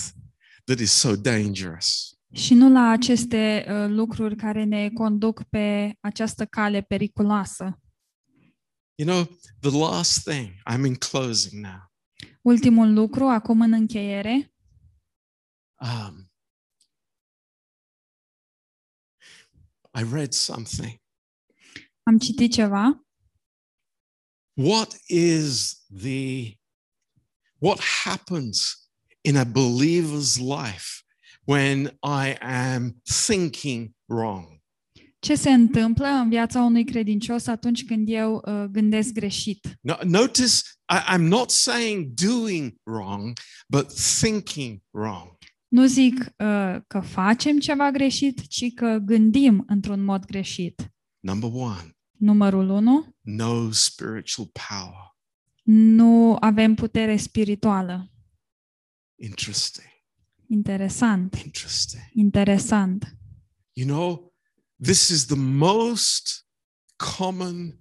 [0.64, 2.18] that is so dangerous.
[2.32, 7.80] și nu la aceste uh, lucruri care ne conduc pe această cale periculoasă.
[8.94, 11.90] You know, the last thing, I'm in closing now.
[12.42, 14.51] Ultimul lucru, acum în încheiere,
[15.82, 16.28] Um,
[19.92, 20.98] I read something.
[22.06, 22.94] am citit ceva.
[24.54, 26.56] What is the
[27.58, 28.88] what happens
[29.24, 31.02] in a believer's life
[31.46, 34.60] when I am thinking wrong?
[35.18, 39.78] Ce se întâmplă în viața unui credincios atunci când eu uh, gândesc greșit?
[39.80, 40.52] No, notice
[40.88, 43.38] I, I'm not saying doing wrong,
[43.68, 45.31] but thinking wrong.
[45.72, 50.92] Nu zic uh, că facem ceva greșit, ci că gândim într-un mod greșit.
[51.20, 53.16] Number one, Numărul 1.
[53.20, 55.16] no spiritual power.
[55.62, 58.12] Nu avem putere spirituală.
[59.20, 59.86] Interesting.
[60.48, 61.34] Interesant.
[61.44, 62.02] Interesting.
[62.12, 63.16] Interesant.
[63.72, 64.34] You know,
[64.82, 66.46] this is the most
[67.16, 67.80] common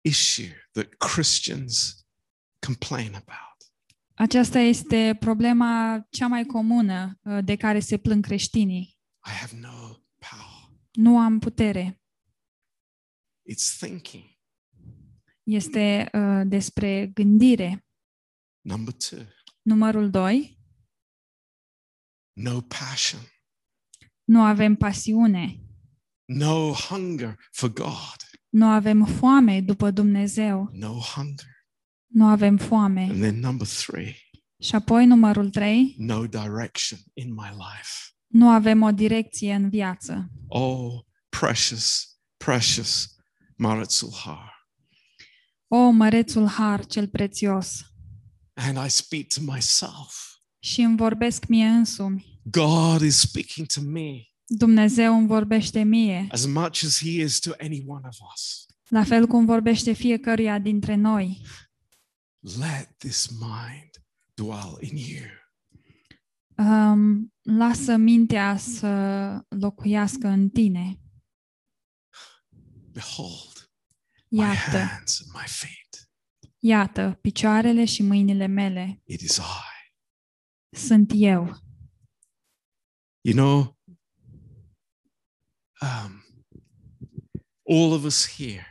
[0.00, 2.04] issue that Christians
[2.66, 3.51] complain about.
[4.14, 8.98] Aceasta este problema cea mai comună uh, de care se plâng creștinii.
[9.26, 9.68] I have no
[10.18, 10.70] power.
[10.92, 12.00] Nu am putere.
[13.52, 14.24] It's thinking.
[15.42, 17.86] Este uh, despre gândire.
[18.60, 19.18] Number two,
[19.62, 20.58] Numărul 2.
[22.32, 23.20] no passion,
[24.24, 25.56] Nu avem pasiune.
[26.24, 28.16] no hunger for God,
[28.48, 30.68] Nu avem foame după Dumnezeu.
[30.72, 31.46] no hunger.
[32.12, 33.00] Nu avem foame.
[33.02, 34.16] And then number three,
[34.58, 35.94] Și apoi numărul 3.
[35.98, 37.90] no direction in my life.
[38.26, 40.30] Nu avem o direcție în viață.
[40.48, 40.92] Oh,
[41.28, 43.16] precious, precious
[43.56, 44.68] Maritzul Har.
[45.68, 47.80] O, mărețul har cel prețios.
[48.54, 50.30] And I speak to myself.
[50.58, 52.40] Și îmi vorbesc mie însumi.
[52.42, 57.50] God is speaking to me Dumnezeu îmi vorbește mie, as much as He is to
[57.60, 58.66] any one of us.
[58.88, 61.40] la fel cum vorbește fiecăruia dintre noi.
[62.44, 63.90] Let this mind
[64.34, 65.26] dwell in you.
[66.56, 68.88] Um, lasă mintea să
[69.48, 71.00] locuiască în tine.
[72.92, 73.70] Behold,
[74.28, 76.10] my hands and my feet.
[76.58, 80.76] Iată, picioarele și mâinile mele It is I.
[80.76, 81.60] sunt eu.
[83.20, 83.78] You know,
[85.80, 86.24] um,
[87.68, 88.66] all of us here,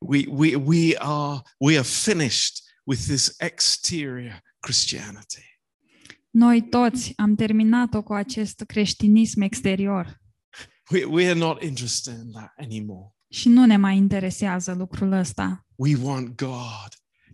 [0.00, 5.42] we, we, we, are, we are finished with this exterior Christianity.
[6.30, 10.20] Noi toți am terminat-o cu acest creștinism exterior
[10.90, 13.14] We, we are not interested in that anymore.
[13.30, 15.66] și nu ne mai interesează lucrul ăsta.
[15.74, 16.88] We want God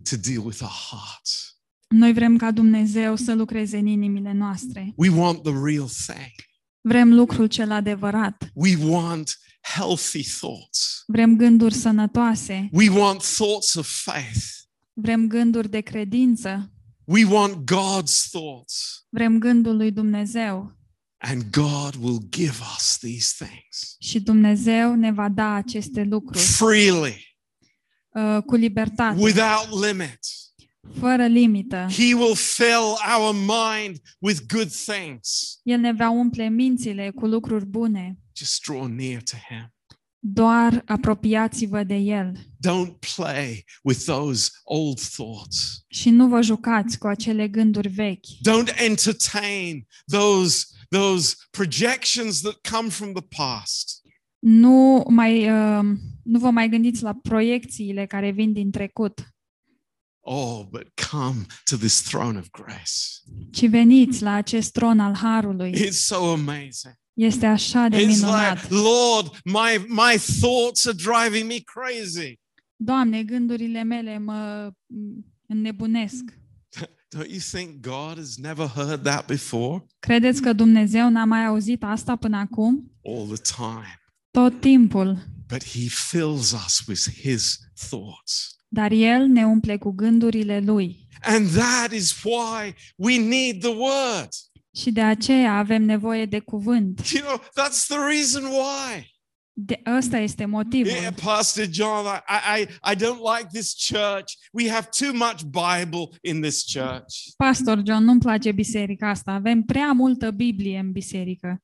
[0.09, 1.59] to deal with our hearts.
[1.87, 4.93] Noi vrem ca Dumnezeu să lucreze în inimile noastre.
[4.95, 6.33] We want the real thing.
[6.81, 8.49] Vrem lucrul cel adevărat.
[8.53, 11.03] We want healthy thoughts.
[11.07, 12.69] Vrem gânduri sănătoase.
[12.71, 14.64] We want thoughts of faith.
[14.97, 16.71] Vrem gânduri de credință.
[17.03, 19.05] We want God's thoughts.
[19.09, 20.73] Vrem gândul lui Dumnezeu.
[21.17, 27.37] And God will give us these things Și Dumnezeu ne va da aceste lucruri freely,
[28.09, 30.19] uh, cu libertate, without limit.
[30.99, 31.87] fără limită.
[31.89, 35.59] He will fill our mind with good things.
[35.63, 38.19] El ne va umple mințile cu lucruri bune.
[38.35, 39.74] Just draw near to Him.
[40.27, 42.37] Doar apropiați-vă de El
[42.67, 45.83] Don't play with those old thoughts.
[45.87, 48.25] și nu vă jucați cu acele gânduri vechi.
[48.25, 54.01] Don't entertain those, those projections that come from the past.
[54.39, 55.83] Nu, mai, uh,
[56.23, 59.29] nu vă mai gândiți la proiecțiile care vin din trecut,
[60.27, 62.91] Oh, but come to this throne of grace.
[63.51, 65.71] ci veniți la acest tron al Harului.
[65.71, 66.95] It's so amazing.
[67.15, 68.61] Este așa de It's minunat.
[68.61, 72.39] like, Lord, my, my thoughts are driving me crazy.
[72.75, 76.23] Doamne, gândurile mele mă m, înnebunesc.
[77.15, 79.85] Don't you think God has never heard that before?
[79.99, 82.91] Credeți că Dumnezeu n-a mai auzit asta până acum?
[83.03, 83.99] All the time.
[84.31, 85.17] Tot timpul.
[85.47, 87.59] But He fills us with His
[87.89, 88.55] thoughts.
[88.67, 91.07] Dar El ne umple cu gândurile Lui.
[91.21, 94.29] And that is why we need the Word.
[94.75, 97.09] Și de aceea avem nevoie de cuvânt.
[97.09, 99.13] You know, that's the reason why.
[99.57, 100.91] De, ăsta este motivul.
[100.91, 104.33] Yeah, Pastor John, I, I, I don't like this church.
[104.51, 107.35] We have too much Bible in this church.
[107.37, 109.31] Pastor John, nu-mi place biserica asta.
[109.31, 111.63] Avem prea multă Biblie în biserică.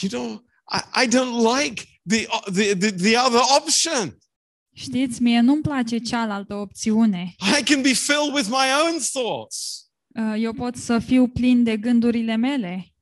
[0.00, 4.18] You know, I, I don't like the, the, the, the other option.
[4.74, 7.34] Știți, mie nu-mi place cealaltă opțiune.
[7.60, 9.85] I can be filled with my own thoughts.
[10.16, 12.92] Uh, Eu pot să fiu plin de gândurile mele,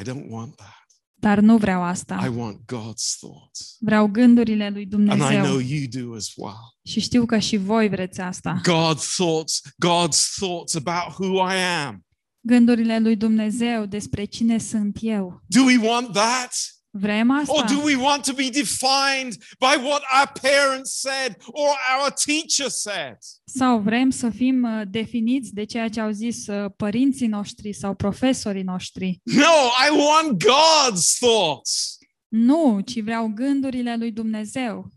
[0.00, 0.86] I don't want that.
[1.14, 2.32] dar nu vreau I asta.
[2.36, 3.76] want God's thoughts.
[3.80, 5.60] Vreau gândurile lui And I know Dumnezeu.
[5.60, 6.76] you do as well.
[6.84, 8.60] Și știu că și voi vreți asta.
[8.60, 11.54] God's thoughts, God's thoughts about who I
[11.86, 12.00] am.
[12.40, 15.42] Gândurile lui Dumnezeu despre cine sunt eu.
[15.46, 16.52] Do we want that?
[16.98, 22.10] Vrem Or do we want to be defined by what our parents said or our
[22.10, 23.16] teacher said?
[23.44, 27.94] Sau vrem să fim uh, definiți de ceea ce au zis uh, părinții noștri sau
[27.94, 29.20] profesorii noștri?
[29.22, 31.98] No, I want God's thoughts.
[32.28, 34.90] Nu, ci vreau gândurile lui Dumnezeu.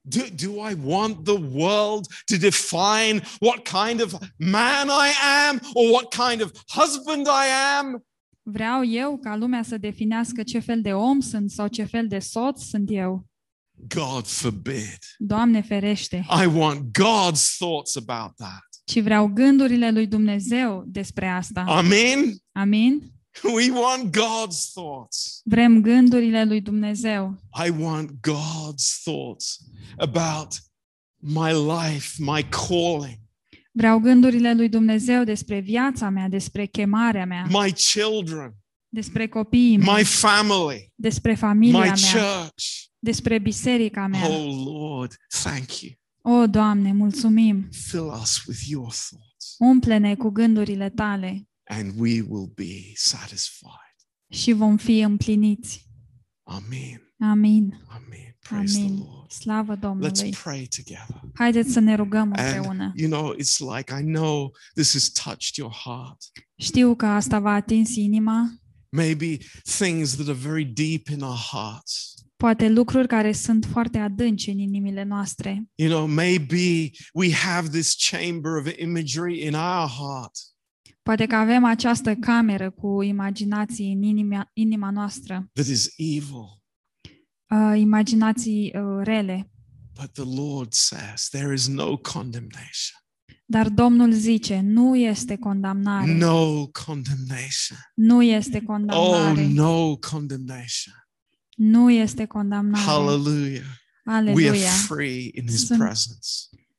[0.00, 5.10] Do, do I want the world to define what kind of man I
[5.48, 7.46] am or what kind of husband I
[7.78, 8.04] am?
[8.50, 12.18] Vreau eu ca lumea să definească ce fel de om sunt sau ce fel de
[12.18, 13.26] soț sunt eu.
[13.94, 14.98] God forbid.
[15.18, 16.26] Doamne ferește!
[16.42, 18.68] I want God's thoughts about that.
[18.84, 21.60] Ci vreau gândurile lui Dumnezeu despre asta.
[21.60, 22.36] Amen.
[22.52, 23.12] Amin?
[23.42, 25.40] We want God's thoughts.
[25.44, 27.38] Vrem gândurile lui Dumnezeu.
[27.66, 29.58] I want God's thoughts
[29.96, 30.48] about
[31.16, 33.18] my life, my calling,
[33.78, 38.54] Vreau gândurile lui Dumnezeu despre viața mea, despre chemarea mea, my children,
[38.88, 42.64] despre copiii mei, my family, despre familia my mea, church.
[42.98, 44.28] despre biserica mea.
[44.28, 45.92] Oh Lord, thank you.
[46.40, 47.68] O, Doamne, mulțumim!
[47.70, 53.96] Fill us with your thoughts, Umple-ne cu gândurile tale and we will be satisfied.
[54.30, 55.86] și vom fi împliniți.
[56.42, 57.14] Amen.
[57.20, 57.80] Amin.
[57.88, 58.27] Amen.
[58.48, 58.98] Praise the Amin.
[58.98, 59.30] Lord.
[59.30, 60.30] Slavă Domnului.
[60.32, 61.20] Let's pray together.
[61.34, 62.92] Haideți să ne rugăm And împreună.
[62.96, 66.16] you know, it's like I know this has touched your heart.
[66.56, 68.52] Știu că asta v-a atins inima,
[68.90, 69.36] Maybe
[69.78, 72.14] things that are very deep in our hearts.
[72.36, 75.64] poate lucruri care sunt foarte adânci în inimile noastre.
[75.74, 80.32] You know, maybe we have this chamber of imagery in our heart.
[81.02, 86.62] Poate că avem această cameră cu imaginații în inima, inima noastră, that is evil.
[87.50, 89.50] Uh, imaginații uh, rele.
[90.00, 92.96] But the Lord says there is no condemnation.
[93.50, 96.12] Dar Domnul zice, nu este condamnare.
[96.14, 97.78] No condemnation.
[97.94, 99.46] Nu este Oh, condamnare.
[99.46, 100.94] no condemnation.
[101.56, 102.84] Nu este condamnare.
[102.84, 103.62] Hallelujah.
[104.04, 104.70] We are Aleluia.
[104.70, 106.28] free in His Sunt- presence.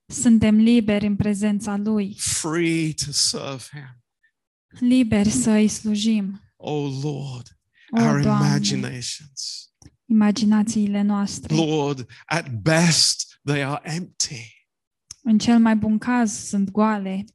[0.06, 4.04] Suntem liberi în prezența Lui, free to serve Him.
[4.90, 6.42] liberi să îi slujim.
[6.56, 7.58] Oh Lord,
[7.92, 9.69] O, our Doamne, imaginations.
[10.10, 11.56] Imaginațiile noastre.
[11.56, 14.68] Lord, at best they are empty,
[15.22, 17.26] În cel mai bun caz sunt goale,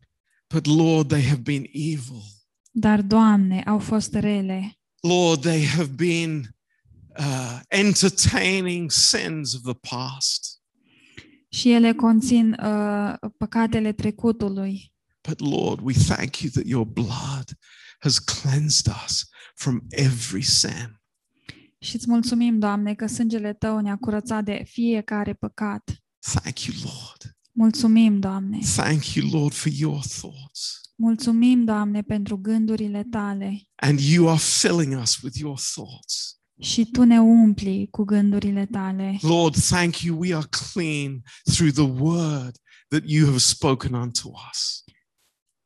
[0.55, 2.23] but Lord, they have been evil.
[2.71, 4.79] dar, Doamne, au fost rele.
[5.01, 6.57] Lord, they have been
[7.19, 10.61] uh, entertaining sins of the past.
[11.49, 14.93] Și ele conțin uh, păcatele trecutului.
[15.29, 17.45] But Lord, we thank you that your blood
[18.01, 21.01] has cleansed us from every sin.
[21.85, 25.91] Și îți mulțumim, Doamne, că sângele Tău ne-a curățat de fiecare păcat.
[26.33, 27.37] Thank you, Lord.
[27.53, 28.59] Mulțumim, Doamne.
[28.75, 30.81] Thank you, Lord, for your thoughts.
[30.97, 33.61] Mulțumim, Doamne, pentru gândurile Tale.
[33.75, 36.39] And you are filling us with your thoughts.
[36.61, 39.19] Și Tu ne umpli cu gândurile Tale.
[39.21, 40.19] Lord, thank you.
[40.19, 42.57] We are clean through the word
[42.89, 44.85] that you have spoken unto us.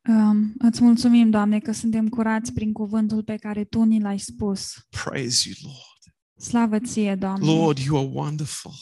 [0.09, 4.73] Um, îți mulțumim, Doamne, că suntem curați prin cuvântul pe care Tu ni l-ai spus.
[5.05, 5.98] Praise you, Lord.
[6.39, 7.47] Slavă Ție, Doamne.
[7.47, 8.73] Lord, you are wonderful.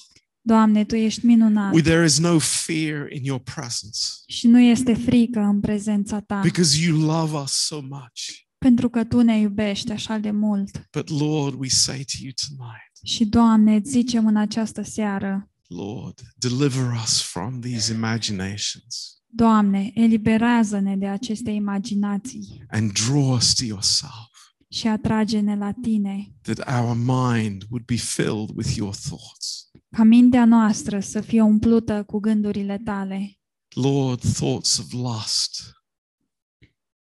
[0.40, 1.74] Doamne, Tu ești minunat.
[1.74, 6.40] We- There is no fear in your presence Și nu este frică în prezența Ta.
[6.42, 8.22] because you love us so much.
[8.58, 10.88] Pentru că Tu ne iubești așa de mult.
[10.92, 16.20] But Lord, we say to you tonight, Și, Doamne, îți zicem în această seară, Lord,
[16.36, 24.30] deliver us from these imaginations Doamne, eliberează-ne de aceste imaginații and draw us to yourself,
[24.76, 29.70] și atrage-ne la Tine, that our mind would be filled with your thoughts.
[29.90, 33.38] ca mintea noastră să fie umplută cu gândurile Tale.
[33.74, 35.72] Lord, thoughts of lust,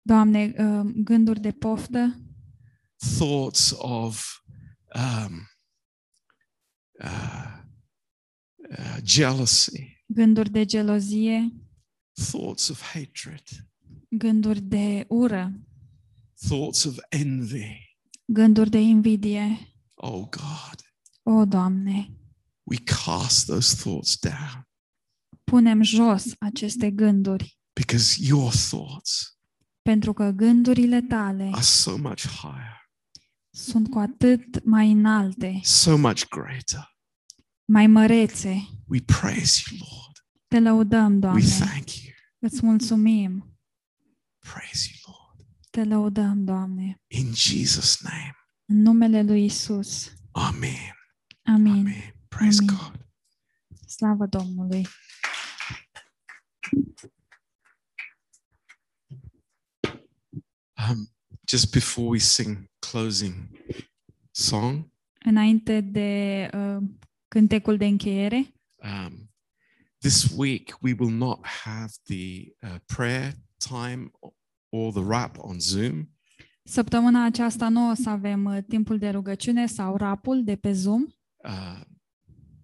[0.01, 2.19] Doamne, uh, gânduri de poftă,
[3.17, 4.39] thoughts of
[4.95, 5.47] um,
[7.03, 7.59] uh,
[8.69, 11.53] uh, jealousy, gânduri de gelozie,
[12.31, 13.43] thoughts of hatred,
[14.09, 15.59] gânduri de ură,
[16.47, 17.97] thoughts of envy.
[18.25, 19.73] gânduri de invidie.
[19.93, 20.83] Oh God,
[21.23, 22.09] O, Doamne,
[22.63, 24.67] we cast those thoughts down
[25.43, 29.37] punem jos aceste gânduri, because your thoughts
[29.81, 32.89] pentru că gândurile Tale are so much higher,
[33.49, 36.97] sunt cu atât mai înalte, so much greater.
[37.65, 38.67] mai mărețe.
[38.87, 40.25] We praise you, Lord.
[40.47, 42.13] Te lăudăm, We Doamne, thank you.
[42.39, 43.57] îți mulțumim,
[44.39, 45.04] Praise you, Lord.
[45.75, 48.35] Te lăudăm, Doamne, In Jesus' name.
[48.65, 50.13] în numele lui Isus.
[50.31, 50.95] Amen.
[51.43, 51.71] Amin.
[51.71, 52.15] Amen.
[52.27, 52.75] Praise Amen.
[52.75, 53.05] God.
[53.87, 54.87] Slavă Domnului.
[60.77, 61.09] Um,
[61.47, 63.33] just before we sing closing
[64.31, 64.93] song,
[65.25, 66.83] Înainte de uh,
[67.27, 69.29] cântecul de încheiere, um,
[69.99, 74.11] this week we will not have the uh, prayer time
[74.75, 76.09] or the wrap on Zoom.
[76.63, 81.01] săptămâna aceasta nu o să avem uh, timpul de rugăciune sau rapul de pe Zoom,
[81.37, 81.81] uh,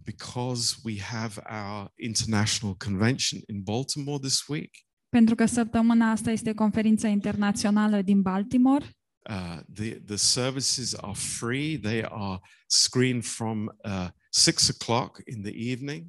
[0.03, 4.69] because we have our international convention in Baltimore this week.
[5.09, 8.85] pentru că săptămâna asta este conferința internațională din Baltimore.
[9.29, 11.77] Uh, the the services are free.
[11.77, 16.07] They are screened from uh, six o'clock in the evening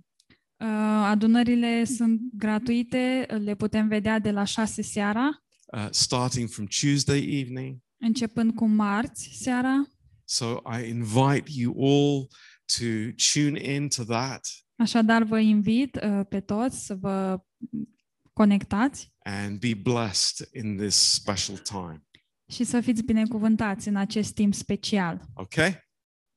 [0.62, 0.68] Uh,
[1.04, 5.42] adunările sunt gratuite, le putem vedea de la 6 seara,
[5.76, 7.78] uh, starting from Tuesday evening.
[8.00, 9.86] începând cu marți seara.
[10.24, 12.28] So I invite you all
[12.78, 12.84] to
[13.32, 14.40] tune in to that
[14.76, 17.40] Așadar, vă invit uh, pe toți să vă
[18.32, 22.02] conectați and be blessed in this special time.
[22.50, 25.20] și să fiți binecuvântați în acest timp special.
[25.34, 25.78] Okay?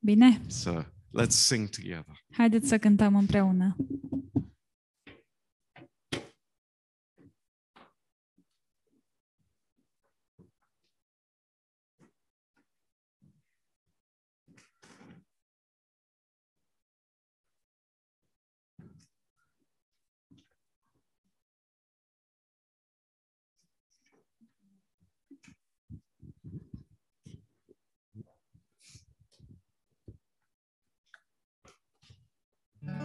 [0.04, 0.40] Bine?
[0.46, 0.82] So
[1.22, 2.24] let's sing together.
[2.32, 3.76] Haideți să cântăm împreună.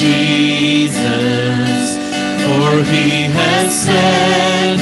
[0.00, 1.98] Jesus,
[2.42, 4.78] for he has said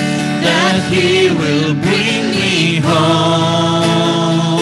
[0.47, 4.61] that he will bring me home.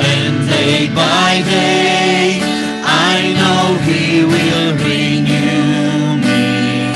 [0.00, 2.40] And day by day,
[2.82, 6.88] I know he will renew me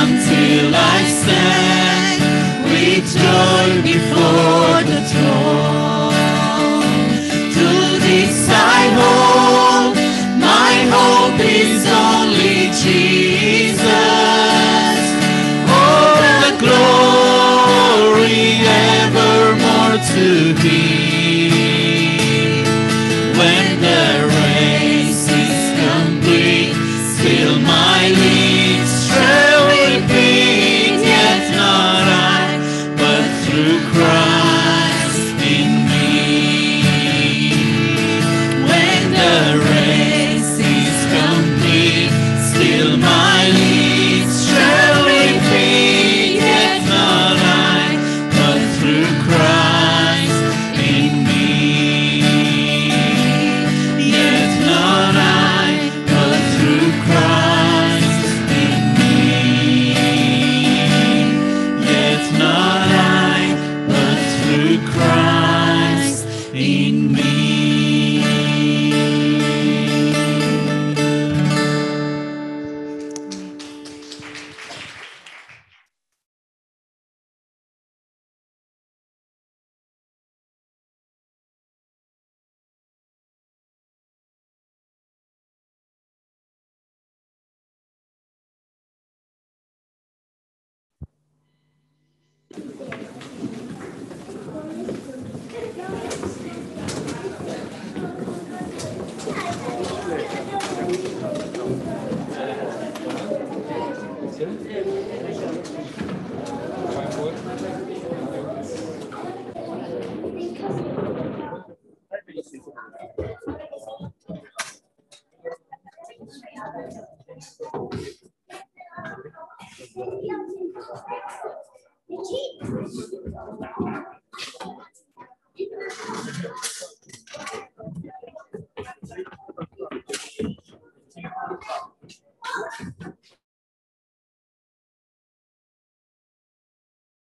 [0.00, 1.77] until I stand.